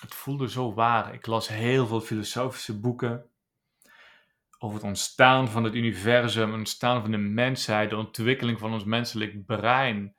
[0.00, 1.14] Het voelde zo waar.
[1.14, 3.30] Ik las heel veel filosofische boeken
[4.58, 8.84] over het ontstaan van het universum, het ontstaan van de mensheid, de ontwikkeling van ons
[8.84, 10.16] menselijk brein.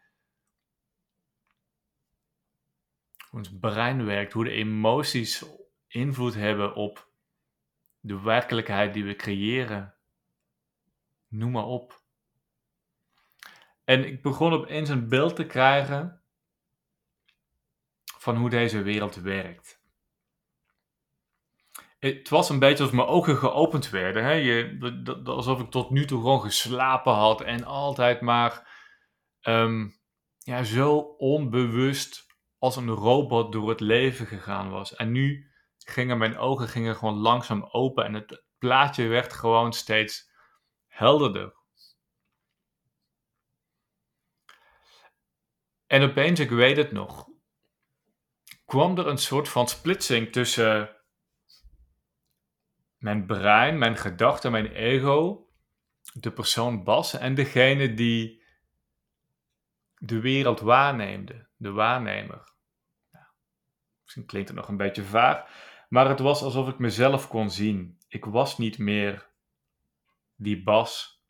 [3.29, 5.43] Hoe ons brein werkt, hoe de emoties
[5.93, 7.08] invloed hebben op
[7.99, 9.95] de werkelijkheid die we creëren.
[11.27, 12.01] Noem maar op.
[13.84, 16.21] En ik begon opeens een beeld te krijgen
[18.03, 19.84] van hoe deze wereld werkt
[22.10, 24.23] het was een beetje alsof mijn ogen geopend werden.
[24.23, 24.32] Hè?
[24.32, 28.67] Je, alsof ik tot nu toe gewoon geslapen had en altijd maar
[29.41, 29.88] ehm,
[30.38, 32.25] ja, zo onbewust
[32.58, 34.95] als een robot door het leven gegaan was.
[34.95, 35.51] En nu
[35.86, 40.32] gingen mijn ogen gingen gewoon langzaam open en het plaatje werd gewoon steeds
[40.88, 41.56] helderder.
[45.88, 47.28] En opeens, ik weet het nog,
[48.65, 50.96] kwam er een soort van splitsing tussen
[52.98, 55.48] mijn brein, mijn gedachten, mijn ego,
[56.13, 58.43] de persoon Bas en degene die
[59.98, 62.52] de wereld waarneemde, de waarnemer.
[64.02, 67.97] misschien klinkt het nog een beetje vaag, maar het was alsof ik mezelf kon zien.
[68.08, 69.29] Ik was niet meer
[70.36, 71.23] die Bas,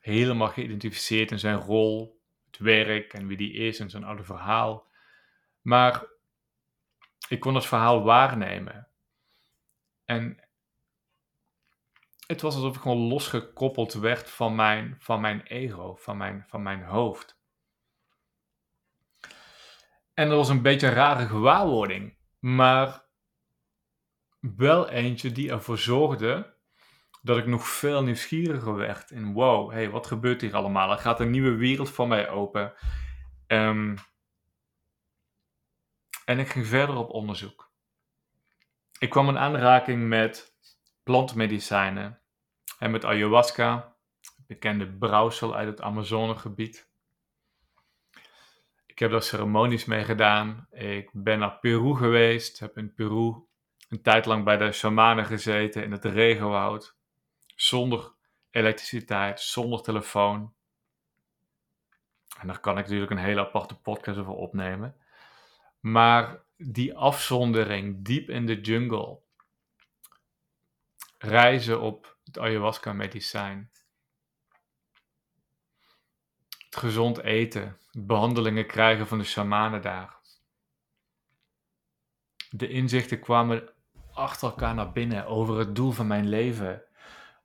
[0.00, 4.90] helemaal geïdentificeerd in zijn rol, het werk en wie die is en zijn oude verhaal.
[5.60, 6.06] Maar
[7.28, 8.88] ik kon het verhaal waarnemen.
[10.04, 10.48] En
[12.26, 16.62] het was alsof ik gewoon losgekoppeld werd van mijn, van mijn ego, van mijn, van
[16.62, 17.38] mijn hoofd.
[20.14, 23.03] En dat was een beetje een rare gewaarwording, maar
[24.56, 26.54] wel eentje die ervoor zorgde
[27.22, 29.10] dat ik nog veel nieuwsgieriger werd.
[29.10, 30.90] In wow, hey, wat gebeurt hier allemaal?
[30.90, 32.72] Er gaat een nieuwe wereld voor mij open.
[33.46, 33.96] Um,
[36.24, 37.72] en ik ging verder op onderzoek.
[38.98, 40.56] Ik kwam in aanraking met
[41.02, 42.20] plantmedicijnen
[42.78, 43.96] en met ayahuasca,
[44.46, 46.88] bekende brouwsel uit het Amazonegebied.
[48.86, 50.66] Ik heb daar ceremonies mee gedaan.
[50.70, 53.46] Ik ben naar Peru geweest, heb in Peru
[54.02, 56.96] tijd lang bij de shamanen gezeten in het regenwoud,
[57.46, 58.12] zonder
[58.50, 60.54] elektriciteit, zonder telefoon.
[62.38, 64.96] En daar kan ik natuurlijk een hele aparte podcast over opnemen.
[65.80, 69.20] Maar die afzondering diep in de jungle,
[71.18, 73.70] reizen op het ayahuasca-medicijn.
[76.64, 80.16] Het gezond eten, behandelingen krijgen van de shamanen daar.
[82.50, 83.73] De inzichten kwamen
[84.14, 86.82] achter elkaar naar binnen over het doel van mijn leven,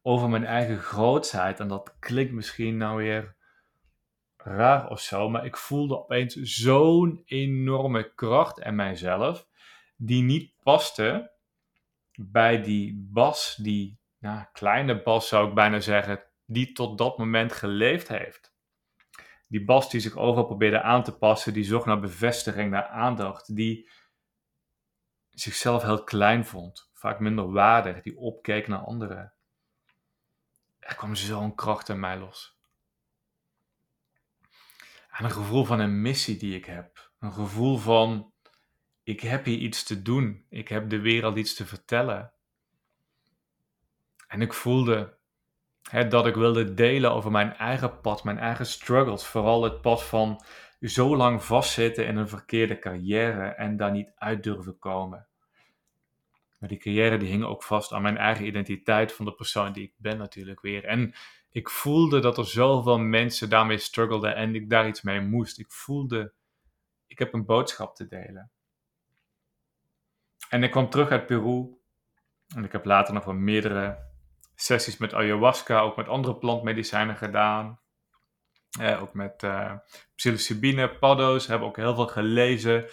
[0.02, 1.60] over mijn eigen grootsheid.
[1.60, 3.36] En dat klinkt misschien nou weer
[4.38, 9.48] raar of zo, maar ik voelde opeens zo'n enorme kracht in mijzelf.
[10.02, 11.32] die niet paste
[12.16, 14.00] bij die Bas, die
[14.54, 18.54] kleine Bas zou ik bijna zeggen, die tot dat moment geleefd heeft.
[19.48, 23.56] Die Bas die zich overal probeerde aan te passen, die zocht naar bevestiging, naar aandacht,
[23.56, 23.90] die
[25.42, 29.34] zichzelf heel klein vond, vaak minder waardig, die opkeek naar anderen.
[30.80, 32.58] Er kwam zo'n kracht in mij los.
[35.12, 37.12] En een gevoel van een missie die ik heb.
[37.20, 38.34] Een gevoel van,
[39.04, 40.46] ik heb hier iets te doen.
[40.50, 42.34] Ik heb de wereld iets te vertellen.
[44.28, 45.18] En ik voelde
[45.90, 49.26] hè, dat ik wilde delen over mijn eigen pad, mijn eigen struggles.
[49.26, 50.44] Vooral het pad van
[50.80, 55.29] zo lang vastzitten in een verkeerde carrière en daar niet uit durven komen.
[56.60, 59.84] Maar die carrière die hing ook vast aan mijn eigen identiteit van de persoon die
[59.84, 60.86] ik ben natuurlijk weer.
[60.86, 61.14] En
[61.50, 65.60] ik voelde dat er zoveel mensen daarmee struggelden en ik daar iets mee moest.
[65.60, 66.34] Ik voelde,
[67.08, 68.52] ik heb een boodschap te delen.
[70.50, 71.78] En ik kwam terug uit Peru
[72.56, 74.08] en ik heb later nog wel meerdere
[74.56, 77.80] sessies met ayahuasca, ook met andere plantmedicijnen gedaan.
[78.80, 79.74] Eh, ook met uh,
[80.16, 82.86] psilocybine, paddo's, hebben ook heel veel gelezen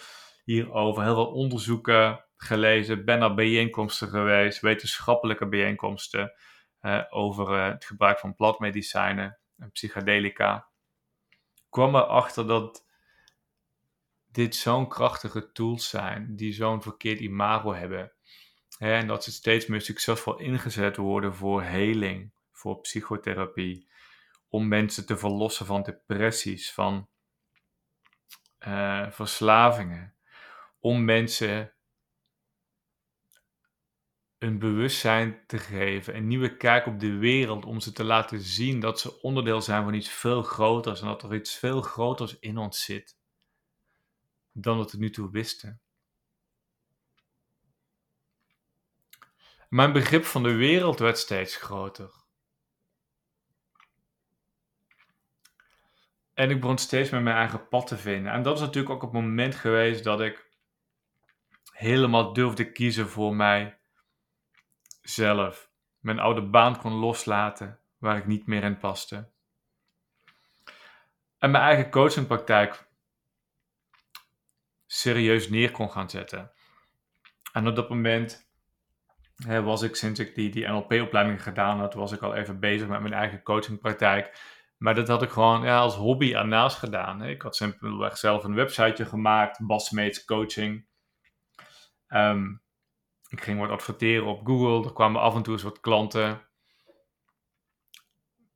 [0.43, 6.33] hierover, heel veel onderzoeken gelezen, ben naar bijeenkomsten geweest, wetenschappelijke bijeenkomsten
[6.81, 10.67] uh, over het gebruik van plantmedicijnen en psychedelica.
[11.69, 12.85] Kwam erachter dat
[14.31, 18.11] dit zo'n krachtige tools zijn, die zo'n verkeerd imago hebben.
[18.79, 23.87] En dat ze steeds meer succesvol ingezet worden voor heling, voor psychotherapie,
[24.49, 27.09] om mensen te verlossen van depressies, van
[28.67, 30.15] uh, verslavingen,
[30.79, 31.73] om mensen
[34.39, 38.79] een bewustzijn te geven, een nieuwe kijk op de wereld, om ze te laten zien
[38.79, 42.57] dat ze onderdeel zijn van iets veel groters en dat er iets veel groters in
[42.57, 43.17] ons zit
[44.51, 45.81] dan we tot nu toe wisten.
[49.69, 52.11] Mijn begrip van de wereld werd steeds groter.
[56.33, 58.31] En ik begon steeds meer mijn eigen pad te vinden.
[58.31, 60.45] En dat is natuurlijk ook het moment geweest dat ik
[61.71, 63.76] helemaal durfde kiezen voor mij
[65.09, 65.69] zelf.
[65.99, 69.29] Mijn oude baan kon loslaten waar ik niet meer in paste.
[71.37, 72.87] En mijn eigen coachingpraktijk
[74.85, 76.51] serieus neer kon gaan zetten.
[77.53, 78.49] En op dat moment
[79.35, 82.87] hè, was ik, sinds ik die, die NLP-opleiding gedaan had, was ik al even bezig
[82.87, 84.55] met mijn eigen coachingpraktijk.
[84.77, 87.23] Maar dat had ik gewoon ja, als hobby ernaast gedaan.
[87.23, 90.85] Ik had simpelweg zelf een websiteje gemaakt, Basmates Coaching.
[92.07, 92.55] Ehm,
[93.37, 96.41] ik ging wat adverteren op Google, er kwamen af en toe eens wat klanten.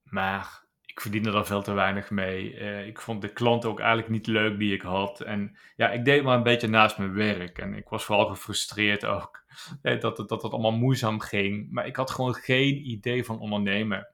[0.04, 2.54] Maar ik verdiende er veel te weinig mee.
[2.54, 5.22] Uh, ik vond de klanten ook eigenlijk niet leuk die ik had.
[5.22, 7.58] En ja, ik deed maar een beetje naast mijn werk.
[7.58, 9.44] En ik was vooral gefrustreerd ook
[9.82, 11.72] dat, dat het allemaal moeizaam ging.
[11.72, 14.08] Maar ik had gewoon geen idee van ondernemen.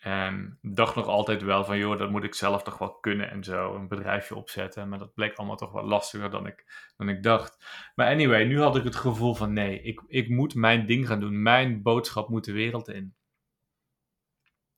[0.00, 3.44] En dacht nog altijd wel van, joh, dat moet ik zelf toch wel kunnen en
[3.44, 3.74] zo.
[3.74, 4.88] Een bedrijfje opzetten.
[4.88, 7.64] Maar dat bleek allemaal toch wel lastiger dan ik, dan ik dacht.
[7.94, 11.20] Maar anyway, nu had ik het gevoel van, nee, ik, ik moet mijn ding gaan
[11.20, 11.42] doen.
[11.42, 13.14] Mijn boodschap moet de wereld in.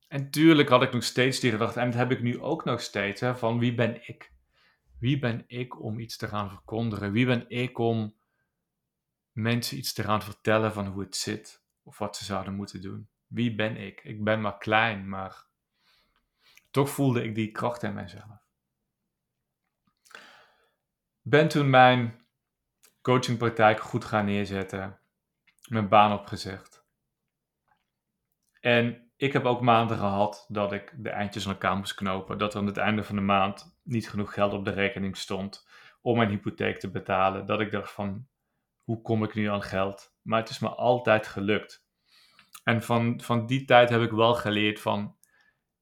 [0.09, 2.81] En tuurlijk had ik nog steeds die gedachte, en dat heb ik nu ook nog
[2.81, 4.33] steeds, hè, van wie ben ik?
[4.99, 7.13] Wie ben ik om iets te gaan verkondigen?
[7.13, 8.17] Wie ben ik om
[9.33, 13.12] mensen iets te gaan vertellen van hoe het zit of wat ze zouden moeten doen?
[13.33, 14.01] Wie ben ik?
[14.05, 15.45] Ik ben maar klein, maar
[16.71, 18.47] toch voelde ik die kracht in mijzelf.
[21.23, 22.27] Ben toen mijn
[23.03, 24.99] coachingpraktijk goed gaan neerzetten,
[25.69, 26.85] mijn baan opgezegd.
[28.61, 32.39] En ik heb ook maanden gehad dat ik de eindjes aan elkaar moest knopen.
[32.39, 35.69] Dat er aan het einde van de maand niet genoeg geld op de rekening stond
[36.01, 37.47] om mijn hypotheek te betalen.
[37.47, 38.27] Dat ik dacht van,
[38.85, 40.15] hoe kom ik nu aan geld?
[40.23, 41.82] Maar het is me altijd gelukt.
[42.63, 45.17] En van, van die tijd heb ik wel geleerd van,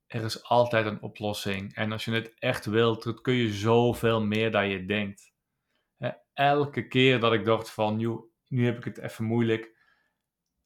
[0.06, 1.74] er is altijd een oplossing.
[1.74, 5.32] En als je het echt wilt, dan kun je zoveel meer dan je denkt.
[6.32, 7.96] Elke keer dat ik dacht van,
[8.48, 9.78] nu heb ik het even moeilijk,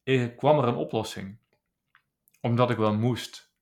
[0.02, 1.42] eh, kwam er een oplossing
[2.44, 3.52] omdat ik wel moest.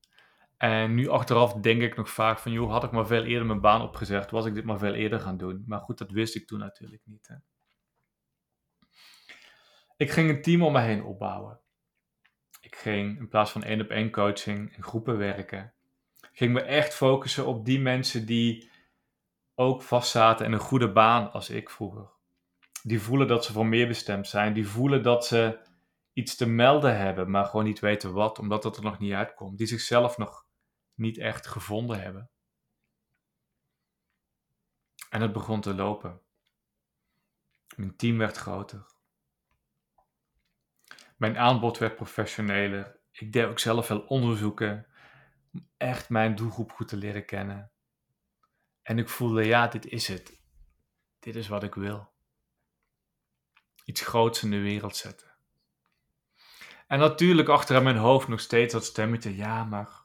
[0.56, 3.60] En nu achteraf denk ik nog vaak van, joh, had ik maar veel eerder mijn
[3.60, 5.64] baan opgezegd, was ik dit maar veel eerder gaan doen.
[5.66, 7.28] Maar goed, dat wist ik toen natuurlijk niet.
[7.28, 7.34] Hè.
[9.96, 11.60] Ik ging een team om me heen opbouwen.
[12.72, 15.72] Ik ging in plaats van één op één coaching in groepen werken.
[16.32, 18.70] Ging me echt focussen op die mensen die
[19.54, 22.10] ook vastzaten in een goede baan als ik vroeger.
[22.82, 24.52] Die voelen dat ze voor meer bestemd zijn.
[24.52, 25.58] Die voelen dat ze
[26.12, 29.58] iets te melden hebben, maar gewoon niet weten wat, omdat dat er nog niet uitkomt.
[29.58, 30.46] Die zichzelf nog
[30.94, 32.30] niet echt gevonden hebben.
[35.10, 36.20] En het begon te lopen.
[37.76, 38.91] Mijn team werd groter.
[41.22, 43.00] Mijn aanbod werd professioneler.
[43.12, 44.86] Ik deed ook zelf veel onderzoeken
[45.52, 47.70] om echt mijn doelgroep goed te leren kennen.
[48.82, 50.40] En ik voelde, ja, dit is het.
[51.18, 52.12] Dit is wat ik wil.
[53.84, 55.30] Iets groots in de wereld zetten.
[56.86, 60.04] En natuurlijk achter in mijn hoofd nog steeds dat stemmetje, ja, maar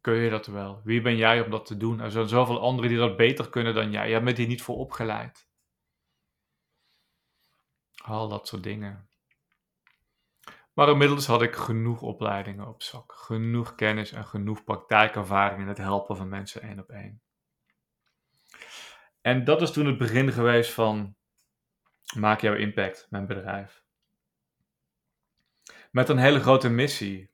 [0.00, 0.80] kun je dat wel?
[0.84, 2.00] Wie ben jij om dat te doen?
[2.00, 4.08] Er zijn zoveel anderen die dat beter kunnen dan jij.
[4.08, 5.48] Jij bent hier niet voor opgeleid.
[8.04, 9.08] Al dat soort dingen.
[10.76, 15.78] Maar inmiddels had ik genoeg opleidingen op zak, genoeg kennis en genoeg praktijkervaring in het
[15.78, 17.22] helpen van mensen één op één.
[19.20, 21.16] En dat is toen het begin geweest van
[22.14, 23.84] Maak jouw impact, mijn bedrijf.
[25.90, 27.30] Met een hele grote missie.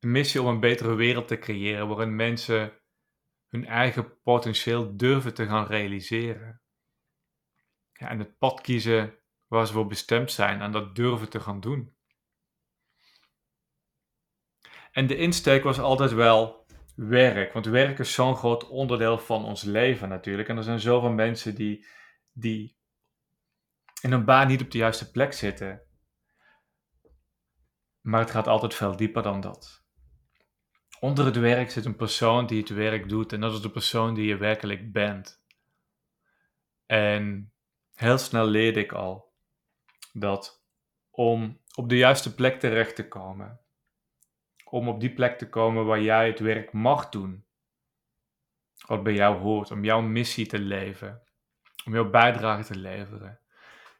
[0.00, 2.80] Een missie om een betere wereld te creëren waarin mensen
[3.48, 6.60] hun eigen potentieel durven te gaan realiseren.
[7.92, 11.60] Ja, en het pad kiezen waar ze voor bestemd zijn en dat durven te gaan
[11.60, 11.95] doen.
[14.96, 19.62] En de insteek was altijd wel werk, want werk is zo'n groot onderdeel van ons
[19.62, 20.48] leven natuurlijk.
[20.48, 21.86] En er zijn zoveel mensen die,
[22.32, 22.76] die
[24.00, 25.82] in een baan niet op de juiste plek zitten.
[28.00, 29.84] Maar het gaat altijd veel dieper dan dat.
[31.00, 34.14] Onder het werk zit een persoon die het werk doet en dat is de persoon
[34.14, 35.42] die je werkelijk bent.
[36.86, 37.52] En
[37.94, 39.32] heel snel leerde ik al
[40.12, 40.64] dat
[41.10, 43.65] om op de juiste plek terecht te komen,
[44.70, 47.44] om op die plek te komen waar jij het werk mag doen,
[48.86, 51.22] wat bij jou hoort, om jouw missie te leven,
[51.84, 53.40] om jouw bijdrage te leveren,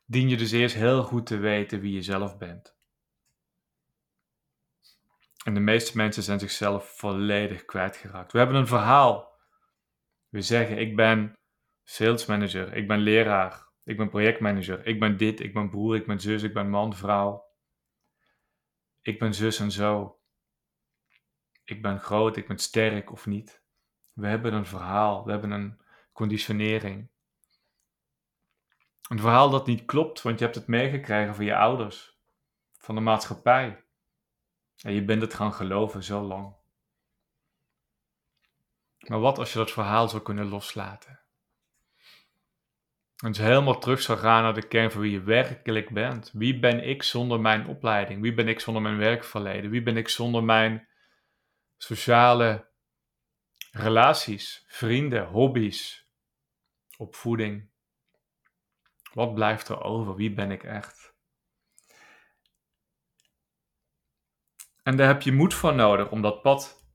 [0.05, 2.77] dien je dus eerst heel goed te weten wie je zelf bent.
[5.45, 8.33] En de meeste mensen zijn zichzelf volledig kwijtgeraakt.
[8.33, 9.35] We hebben een verhaal.
[10.29, 11.33] We zeggen: Ik ben
[11.85, 16.07] sales manager, ik ben leraar, ik ben projectmanager, ik ben dit, ik ben broer, ik
[16.07, 17.45] ben zus, ik ben man, vrouw.
[19.03, 20.21] Ik ben zus en zo.
[21.67, 23.63] Ik ben groot, ik ben sterk of niet.
[24.13, 25.81] We hebben een verhaal, we hebben een
[26.13, 27.09] conditionering.
[29.09, 32.19] Een verhaal dat niet klopt, want je hebt het meegekregen van je ouders,
[32.79, 33.85] van de maatschappij.
[34.83, 36.55] En je bent het gaan geloven zo lang.
[38.99, 41.21] Maar wat als je dat verhaal zou kunnen loslaten?
[43.17, 46.31] En dus helemaal terug zou gaan naar de kern van wie je werkelijk bent.
[46.33, 48.23] Wie ben ik zonder mijn opleiding?
[48.23, 49.71] Wie ben ik zonder mijn werkverleden?
[49.71, 50.89] Wie ben ik zonder mijn
[51.77, 52.71] sociale
[53.71, 56.09] relaties, vrienden, hobby's,
[56.97, 57.71] opvoeding?
[59.13, 60.15] Wat blijft er over?
[60.15, 61.15] Wie ben ik echt?
[64.83, 66.87] En daar heb je moed voor nodig om dat pad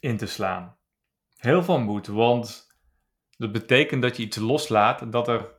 [0.00, 0.78] in te slaan.
[1.36, 2.66] Heel veel moed, want
[3.36, 5.54] dat betekent dat je iets loslaat dat er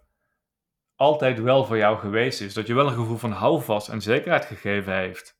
[0.95, 2.53] altijd wel voor jou geweest is.
[2.53, 5.39] Dat je wel een gevoel van houvast en zekerheid gegeven heeft.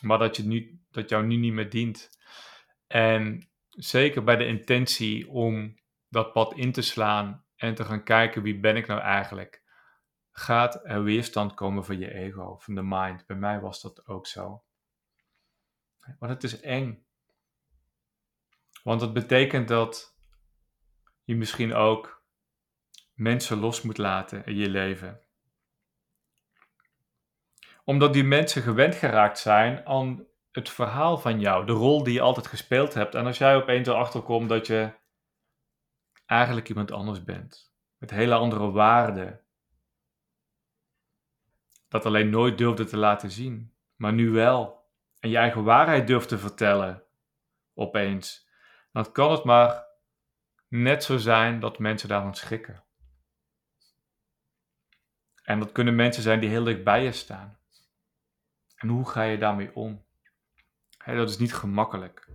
[0.00, 2.10] Maar dat, je nu, dat jou nu niet meer dient.
[2.86, 8.42] En zeker bij de intentie om dat pad in te slaan en te gaan kijken
[8.42, 9.62] wie ben ik nou eigenlijk,
[10.30, 13.26] gaat er weerstand komen van je ego, van de mind.
[13.26, 14.64] Bij mij was dat ook zo.
[16.18, 17.06] Maar het is eng.
[18.82, 20.16] Want het betekent dat
[21.24, 22.24] je misschien ook
[23.14, 25.20] mensen los moet laten in je leven.
[27.84, 32.20] Omdat die mensen gewend geraakt zijn aan het verhaal van jou, de rol die je
[32.20, 33.14] altijd gespeeld hebt.
[33.14, 34.92] En als jij opeens erachter komt dat je
[36.26, 39.40] eigenlijk iemand anders bent, met hele andere waarden,
[41.88, 46.28] dat alleen nooit durfde te laten zien, maar nu wel, en je eigen waarheid durft
[46.28, 47.02] te vertellen,
[47.74, 48.48] opeens,
[48.92, 49.86] dan kan het maar
[50.68, 52.84] net zo zijn dat mensen daarvan schrikken.
[55.42, 57.58] En dat kunnen mensen zijn die heel dicht bij je staan.
[58.76, 60.04] En hoe ga je daarmee om?
[61.04, 62.28] Dat is niet gemakkelijk.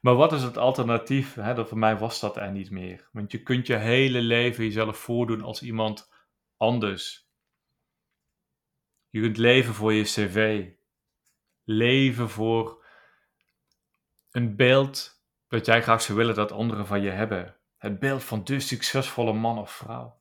[0.00, 1.34] Maar wat is het alternatief?
[1.34, 3.08] dat voor mij was dat er niet meer.
[3.12, 6.12] Want je kunt je hele leven jezelf voordoen als iemand
[6.56, 7.30] anders.
[9.10, 10.68] Je kunt leven voor je cv.
[11.64, 12.84] Leven voor
[14.30, 17.56] een beeld dat jij graag zou willen dat anderen van je hebben.
[17.76, 20.20] Het beeld van de succesvolle man of vrouw.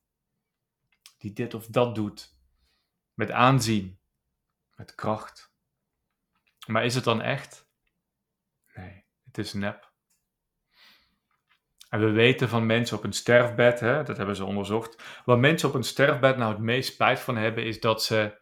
[1.18, 2.36] Die dit of dat doet.
[3.14, 4.00] Met aanzien.
[4.76, 5.51] Met kracht.
[6.68, 7.70] Maar is het dan echt?
[8.74, 9.92] Nee, het is nep.
[11.90, 15.22] En we weten van mensen op een sterfbed, hè, dat hebben ze onderzocht.
[15.26, 18.40] Wat mensen op een sterfbed nou het meest spijt van hebben, is dat ze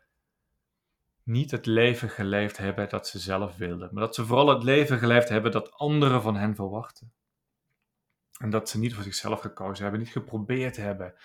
[1.24, 4.98] niet het leven geleefd hebben dat ze zelf wilden, maar dat ze vooral het leven
[4.98, 7.14] geleefd hebben dat anderen van hen verwachten.
[8.38, 11.16] En dat ze niet voor zichzelf gekozen hebben, niet geprobeerd hebben,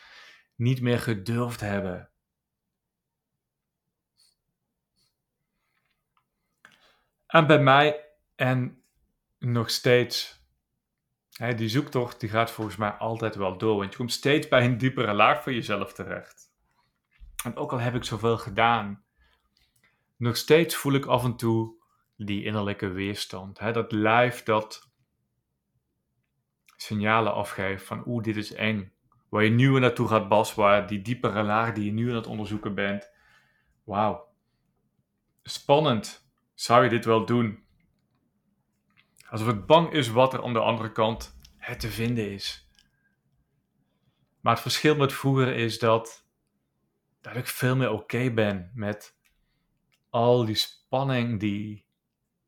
[0.54, 2.10] niet meer gedurfd hebben.
[7.34, 8.04] En bij mij,
[8.34, 8.82] en
[9.38, 10.42] nog steeds,
[11.32, 13.76] hè, die zoektocht die gaat volgens mij altijd wel door.
[13.76, 16.52] Want je komt steeds bij een diepere laag van jezelf terecht.
[17.44, 19.04] En ook al heb ik zoveel gedaan,
[20.16, 21.74] nog steeds voel ik af en toe
[22.16, 23.58] die innerlijke weerstand.
[23.58, 23.72] Hè?
[23.72, 24.90] Dat lijf dat
[26.76, 28.92] signalen afgeeft van oeh, dit is eng.
[29.28, 32.26] Waar je nu naartoe gaat, Bas, waar die diepere laag die je nu aan het
[32.26, 33.10] onderzoeken bent.
[33.84, 34.28] Wauw.
[35.42, 36.23] Spannend.
[36.54, 37.64] Zou je dit wel doen?
[39.28, 41.38] Alsof het bang is wat er aan de andere kant
[41.78, 42.68] te vinden is.
[44.40, 46.26] Maar het verschil met vroeger is dat,
[47.20, 49.16] dat ik veel meer oké ben met
[50.10, 51.86] al die spanning, die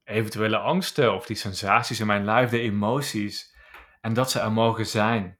[0.04, 3.54] eventuele angsten of die sensaties in mijn lijf, de emoties.
[4.00, 5.38] En dat ze er mogen zijn.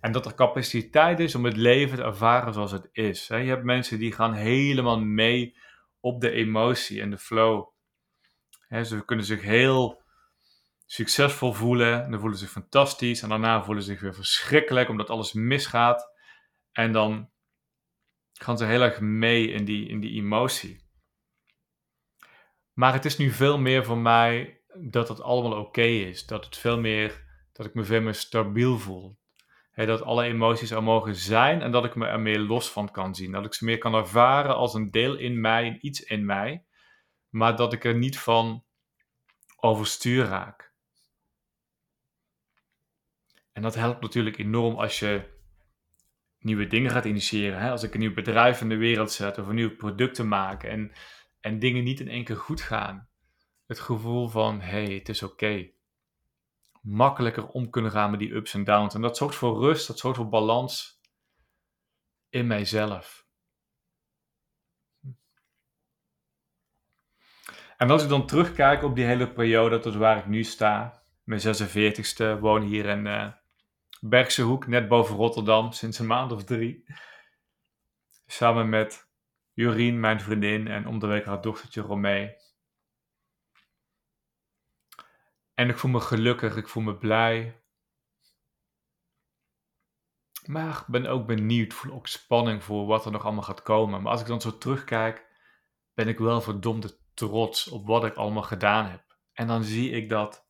[0.00, 3.26] En dat er capaciteit is om het leven te ervaren zoals het is.
[3.26, 5.56] Je hebt mensen die gaan helemaal mee
[6.00, 7.68] op de emotie en de flow.
[8.70, 10.02] Ze kunnen zich heel
[10.86, 12.04] succesvol voelen.
[12.04, 13.22] En dan voelen ze zich fantastisch.
[13.22, 16.10] En daarna voelen ze zich weer verschrikkelijk omdat alles misgaat.
[16.72, 17.30] En dan
[18.32, 20.88] gaan ze heel erg mee in die, in die emotie.
[22.72, 26.26] Maar het is nu veel meer voor mij dat het allemaal oké is.
[26.26, 29.18] Dat het veel meer, dat ik me veel meer stabiel voel.
[29.74, 33.14] dat alle emoties er mogen zijn en dat ik me er meer los van kan
[33.14, 33.32] zien.
[33.32, 36.64] Dat ik ze meer kan ervaren als een deel in mij, iets in mij.
[37.30, 38.64] Maar dat ik er niet van
[39.56, 40.72] overstuur raak.
[43.52, 45.38] En dat helpt natuurlijk enorm als je
[46.38, 47.60] nieuwe dingen gaat initiëren.
[47.60, 47.70] Hè?
[47.70, 50.92] Als ik een nieuw bedrijf in de wereld zet of een nieuw product maak en
[51.40, 53.08] en dingen niet in één keer goed gaan.
[53.66, 55.70] Het gevoel van, hé, hey, het is oké.
[56.82, 58.94] Makkelijker om kunnen gaan met die ups en downs.
[58.94, 61.00] En dat zorgt voor rust, dat zorgt voor balans
[62.28, 63.28] in mijzelf.
[67.80, 71.40] En als ik dan terugkijk op die hele periode tot waar ik nu sta, mijn
[71.40, 73.06] 46ste, woon hier in
[74.00, 76.84] uh, net boven Rotterdam, sinds een maand of drie.
[78.26, 79.10] Samen met
[79.52, 82.36] Jurien, mijn vriendin, en om de week haar dochtertje Romee.
[85.54, 87.62] En ik voel me gelukkig, ik voel me blij.
[90.46, 94.02] Maar ik ben ook benieuwd, voel ook spanning voor wat er nog allemaal gaat komen.
[94.02, 95.26] Maar als ik dan zo terugkijk,
[95.94, 99.18] ben ik wel verdomde trots op wat ik allemaal gedaan heb.
[99.32, 100.48] En dan zie ik dat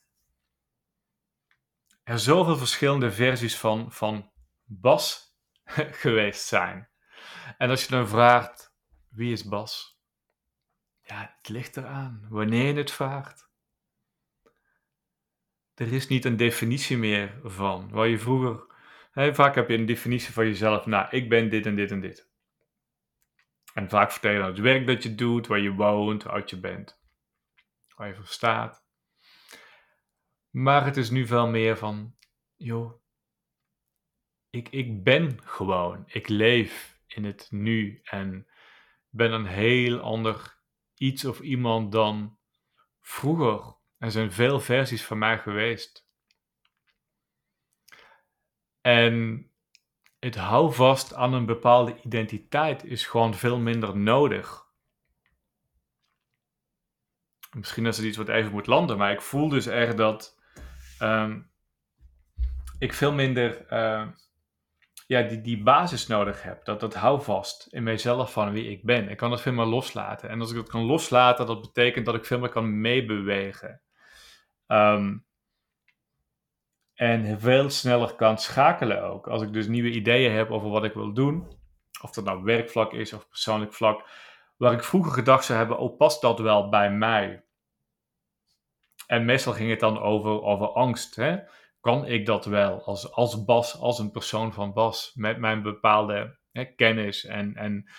[2.03, 4.33] er zoveel verschillende versies van, van
[4.65, 5.37] Bas
[6.03, 6.91] geweest zijn.
[7.59, 8.75] En als je dan vraagt,
[9.09, 10.01] wie is Bas?
[11.03, 13.49] Ja, het ligt eraan wanneer je het vraagt.
[15.75, 17.91] Er is niet een definitie meer van.
[17.91, 18.75] Waar je vroeger,
[19.13, 20.87] hè, vaak heb je een definitie van jezelf.
[20.87, 22.30] Nou, ik ben dit en dit en dit.
[23.75, 26.51] En vaak vertel je dan het werk dat je doet, waar je woont, hoe oud
[26.51, 27.01] je bent,
[27.97, 28.85] waar je voor staat.
[30.51, 32.17] Maar het is nu veel meer van,
[32.57, 33.01] joh,
[34.51, 36.05] ik, ik ben gewoon.
[36.07, 38.49] Ik leef in het nu en
[39.09, 40.59] ben een heel ander
[40.95, 42.39] iets of iemand dan
[43.01, 43.77] vroeger.
[43.99, 46.09] Er zijn veel versies van mij geweest.
[48.81, 49.50] En
[50.21, 54.69] het houvast aan een bepaalde identiteit is gewoon veel minder nodig.
[57.57, 60.39] Misschien is het iets wat even moet landen, maar ik voel dus echt dat
[61.03, 61.51] um,
[62.79, 64.07] ik veel minder uh,
[65.07, 66.65] ja, die, die basis nodig heb.
[66.65, 69.09] Dat, dat houvast in mijzelf van wie ik ben.
[69.09, 70.29] Ik kan het veel meer loslaten.
[70.29, 73.81] En als ik dat kan loslaten, dat betekent dat ik veel meer kan meebewegen.
[74.67, 75.25] Um,
[77.01, 79.29] en veel sneller kan schakelen ook.
[79.29, 81.59] Als ik dus nieuwe ideeën heb over wat ik wil doen.
[82.03, 84.09] Of dat nou werkvlak is of persoonlijk vlak.
[84.57, 87.45] Waar ik vroeger gedacht zou hebben, oh past dat wel bij mij?
[89.07, 91.17] En meestal ging het dan over, over angst.
[91.17, 91.39] Hè?
[91.81, 96.39] kan ik dat wel als, als Bas, als een persoon van Bas, met mijn bepaalde
[96.53, 97.91] hè, kennis en, en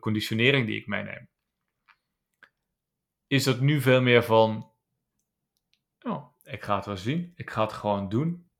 [0.00, 1.28] conditionering die ik meeneem.
[3.26, 4.72] Is het nu veel meer van,
[6.02, 8.50] oh, ik ga het wel zien, ik ga het gewoon doen.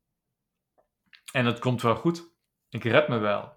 [1.32, 2.30] En het komt wel goed,
[2.68, 3.55] ik red me wel.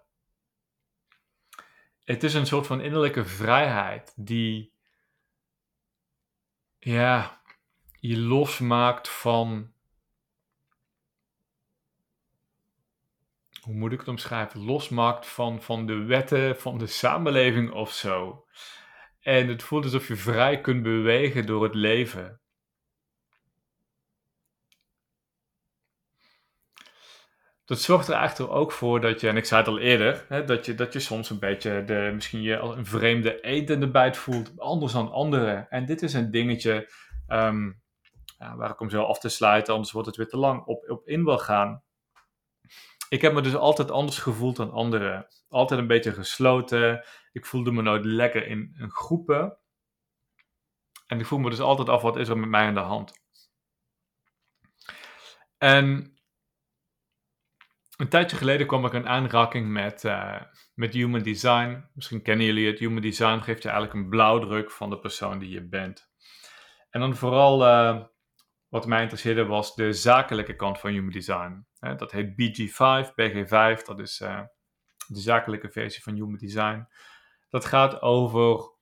[2.03, 4.73] Het is een soort van innerlijke vrijheid die,
[6.77, 7.41] ja,
[7.99, 9.73] je losmaakt van
[13.61, 18.45] hoe moet ik het omschrijven, losmaakt van, van de wetten van de samenleving of zo.
[19.19, 22.38] En het voelt alsof je vrij kunt bewegen door het leven.
[27.69, 30.43] Dat zorgt er eigenlijk ook voor dat je, en ik zei het al eerder, hè,
[30.43, 33.91] dat, je, dat je soms een beetje de, misschien je een vreemde eend in de
[33.91, 35.69] bijt voelt, anders dan anderen.
[35.69, 36.91] En dit is een dingetje
[37.27, 37.71] ehm,
[38.37, 40.89] ja, waar ik om zo af te sluiten, anders wordt het weer te lang, op,
[40.89, 41.83] op in wil gaan.
[43.09, 45.27] Ik heb me dus altijd anders gevoeld dan anderen.
[45.49, 47.05] Altijd een beetje gesloten.
[47.31, 49.57] Ik voelde me nooit lekker in, in groepen.
[51.07, 53.13] En ik voel me dus altijd af, wat is er met mij aan de hand?
[55.57, 56.18] En
[57.99, 60.41] een tijdje geleden kwam ik in aanraking met, uh,
[60.73, 61.89] met Human Design.
[61.93, 62.79] Misschien kennen jullie het.
[62.79, 66.09] Human Design geeft je eigenlijk een blauwdruk van de persoon die je bent.
[66.89, 68.03] En dan vooral uh,
[68.69, 71.65] wat mij interesseerde was de zakelijke kant van Human Design.
[71.79, 74.41] dat heet BG5, BG5, dat is uh,
[75.07, 76.87] de zakelijke versie van Human Design.
[77.49, 78.77] Dat gaat over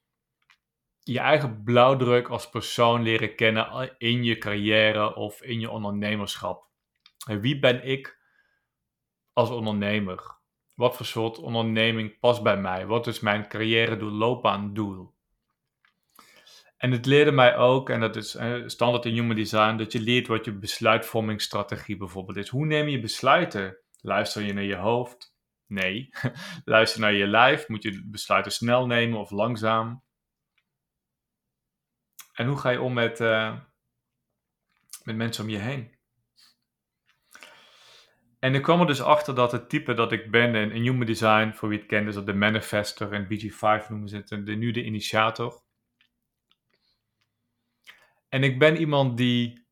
[0.99, 6.69] je eigen blauwdruk als persoon leren kennen in je carrière of in je ondernemerschap.
[7.25, 8.16] Wie ben ik
[9.37, 10.35] als ondernemer?
[10.73, 12.85] Wat voor soort onderneming past bij mij?
[12.85, 15.13] Wat is mijn carrière doel, loopbaandoel?
[16.77, 19.99] En het leerde mij ook, en dat is eh, standaard in Human Design, dat je
[19.99, 22.49] leert wat je besluitvormingsstrategie bijvoorbeeld is.
[22.49, 23.77] Hoe neem je besluiten?
[24.01, 25.35] Luister je naar je hoofd?
[25.67, 26.09] Nee.
[26.65, 27.67] Luister naar je lijf.
[27.67, 30.03] Moet je besluiten snel nemen of langzaam?
[32.33, 33.59] En hoe ga je om met, uh,
[35.03, 35.96] met mensen om je heen?
[38.47, 41.51] En ik kwam er dus achter dat het type dat ik ben in, Human Design,
[41.53, 44.71] voor wie het kent, is dat de manifester en BG5 noemen ze het, de, nu
[44.71, 45.61] de initiator.
[48.29, 49.65] En ik ben iemand die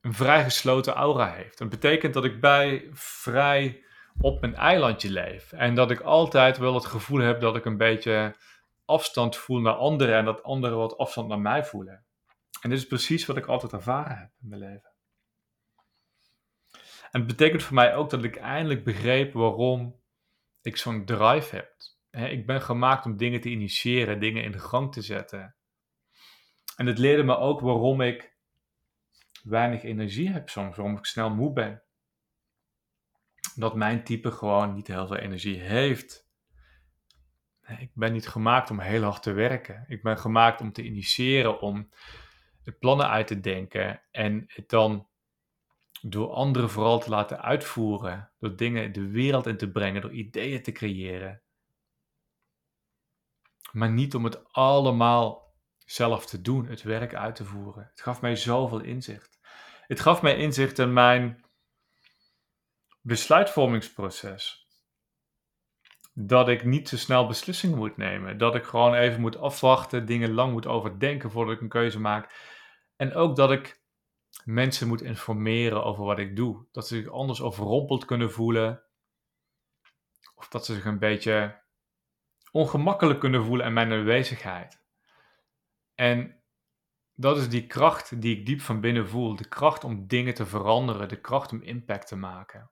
[0.00, 1.58] een vrij gesloten aura heeft.
[1.58, 3.84] Dat betekent dat ik bij vrij
[4.20, 5.52] op mijn eilandje leef.
[5.52, 8.36] En dat ik altijd wel het gevoel heb dat ik een beetje
[8.84, 12.04] afstand voel naar anderen en dat anderen wat afstand naar mij voelen.
[12.60, 14.95] En dit is precies wat ik altijd ervaren heb in mijn leven.
[17.16, 20.00] En het betekent voor mij ook dat ik eindelijk begreep waarom
[20.62, 21.74] ik zo'n drive heb.
[22.30, 25.54] ik ben gemaakt om dingen te initiëren, dingen in de gang te zetten.
[26.76, 28.36] En het leerde me ook waarom ik
[29.42, 31.82] weinig energie heb soms, waarom ik snel moe ben.
[33.54, 36.28] Dat mijn type gewoon niet heel veel energie heeft.
[37.78, 39.84] Ik ben niet gemaakt om heel hard te werken.
[39.88, 41.90] Ik ben gemaakt om te initiëren, om
[42.78, 45.08] plannen uit te denken en het dan
[46.08, 50.62] door anderen vooral te laten uitvoeren, door dingen de wereld in te brengen, door ideeën
[50.62, 51.42] te creëren.
[53.72, 57.86] Maar niet om het allemaal zelf te doen, het werk uit te voeren.
[57.90, 59.38] Het gaf mij zoveel inzicht.
[59.86, 61.44] Het gaf mij inzicht in mijn
[63.00, 64.66] besluitvormingsproces.
[66.14, 68.38] Dat ik niet te snel beslissingen moet nemen.
[68.38, 72.32] Dat ik gewoon even moet afwachten, dingen lang moet overdenken voordat ik een keuze maak.
[72.96, 73.84] En ook dat ik
[74.44, 76.66] mensen moet informeren over wat ik doe.
[76.72, 78.82] Dat ze zich anders overrompeld kunnen voelen.
[80.34, 81.62] Of dat ze zich een beetje
[82.50, 84.84] ongemakkelijk kunnen voelen in mijn aanwezigheid.
[85.94, 86.42] En
[87.14, 89.36] dat is die kracht die ik diep van binnen voel.
[89.36, 91.08] De kracht om dingen te veranderen.
[91.08, 92.70] De kracht om impact te maken.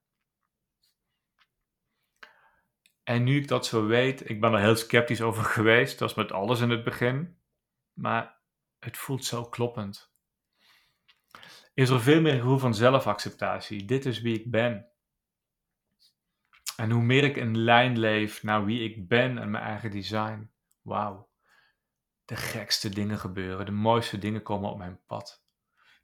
[3.02, 5.98] En nu ik dat zo weet, ik ben er heel sceptisch over geweest.
[5.98, 7.38] Dat was met alles in het begin.
[7.92, 8.38] Maar
[8.78, 10.13] het voelt zo kloppend
[11.74, 13.84] is er veel meer gevoel van zelfacceptatie.
[13.84, 14.88] Dit is wie ik ben.
[16.76, 20.50] En hoe meer ik in lijn leef naar wie ik ben en mijn eigen design,
[20.82, 21.32] wauw.
[22.24, 25.44] De gekste dingen gebeuren, de mooiste dingen komen op mijn pad.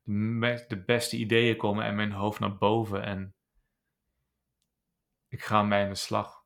[0.02, 3.34] De, de beste ideeën komen in mijn hoofd naar boven en
[5.28, 6.39] ik ga mij aan de slag.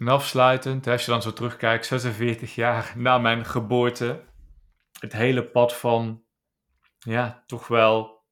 [0.00, 4.24] En afsluitend, als je dan zo terugkijkt, 46 jaar na mijn geboorte,
[5.00, 6.24] het hele pad van,
[6.98, 8.24] ja, toch wel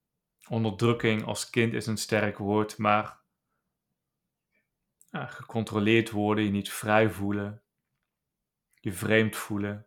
[0.49, 3.21] onderdrukking als kind is een sterk woord, maar
[5.11, 7.63] gecontroleerd worden, je niet vrij voelen,
[8.75, 9.87] je vreemd voelen.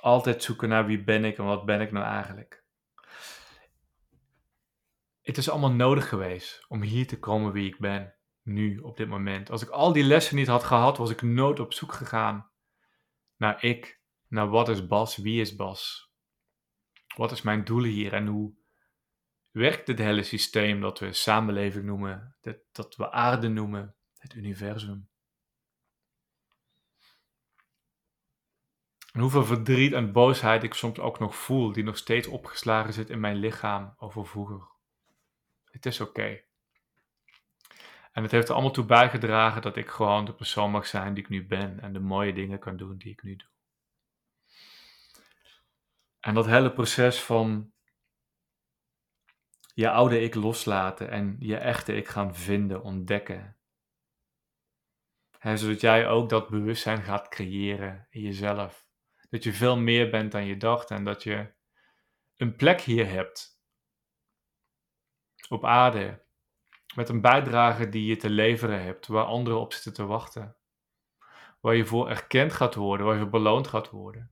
[0.00, 2.64] Altijd zoeken naar wie ben ik en wat ben ik nou eigenlijk.
[5.22, 8.15] Het is allemaal nodig geweest om hier te komen wie ik ben
[8.46, 9.50] nu, op dit moment.
[9.50, 12.50] Als ik al die lessen niet had gehad, was ik nooit op zoek gegaan
[13.36, 16.10] naar ik, naar wat is Bas, wie is Bas?
[17.16, 18.54] Wat is mijn doel hier en hoe
[19.50, 25.08] werkt dit hele systeem dat we samenleving noemen, dat, dat we aarde noemen, het universum?
[29.12, 33.10] En hoeveel verdriet en boosheid ik soms ook nog voel, die nog steeds opgeslagen zit
[33.10, 34.68] in mijn lichaam over vroeger.
[35.64, 36.45] Het is oké.
[38.16, 41.22] En het heeft er allemaal toe bijgedragen dat ik gewoon de persoon mag zijn die
[41.22, 43.48] ik nu ben en de mooie dingen kan doen die ik nu doe.
[46.20, 47.72] En dat hele proces van
[49.74, 53.56] je oude ik loslaten en je echte ik gaan vinden, ontdekken.
[55.40, 58.88] zodat jij ook dat bewustzijn gaat creëren in jezelf.
[59.30, 61.52] Dat je veel meer bent dan je dacht en dat je
[62.36, 63.60] een plek hier hebt.
[65.48, 66.25] Op aarde.
[66.96, 70.56] Met een bijdrage die je te leveren hebt, waar anderen op zitten te wachten.
[71.60, 74.30] Waar je voor erkend gaat worden, waar je voor beloond gaat worden.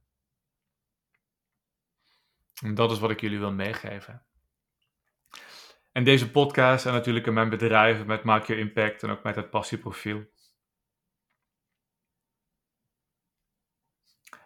[2.63, 4.27] En dat is wat ik jullie wil meegeven.
[5.93, 9.37] En deze podcast en natuurlijk in mijn bedrijf met Maak Je Impact en ook met
[9.37, 10.25] het passieprofiel.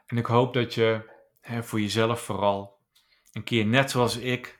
[0.06, 2.80] En ik hoop dat je hè, voor jezelf vooral
[3.32, 4.57] een keer net zoals ik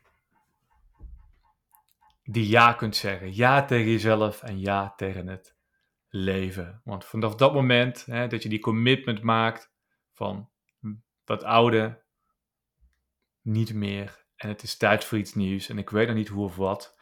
[2.31, 3.35] die ja kunt zeggen.
[3.35, 5.57] Ja tegen jezelf en ja tegen het
[6.09, 6.81] leven.
[6.85, 9.73] Want vanaf dat moment hè, dat je die commitment maakt
[10.13, 10.51] van
[11.25, 12.03] dat oude
[13.43, 16.45] niet meer en het is tijd voor iets nieuws en ik weet nog niet hoe
[16.45, 16.99] of wat,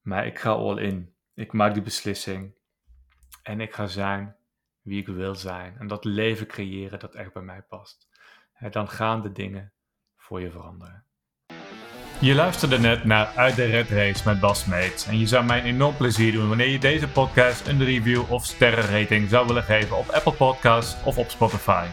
[0.00, 1.14] maar ik ga all in.
[1.34, 2.54] Ik maak die beslissing
[3.42, 4.36] en ik ga zijn
[4.80, 8.08] wie ik wil zijn en dat leven creëren dat echt bij mij past.
[8.70, 9.72] Dan gaan de dingen
[10.16, 11.09] voor je veranderen.
[12.20, 15.06] Je luisterde net naar Uit de Red Race met Bas Meets.
[15.06, 18.44] En je zou mij een enorm plezier doen wanneer je deze podcast een review of
[18.44, 21.84] sterrenrating zou willen geven op Apple Podcasts of op Spotify.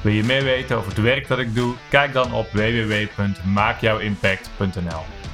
[0.00, 1.74] Wil je meer weten over het werk dat ik doe?
[1.88, 5.31] Kijk dan op www.maakjouwimpact.nl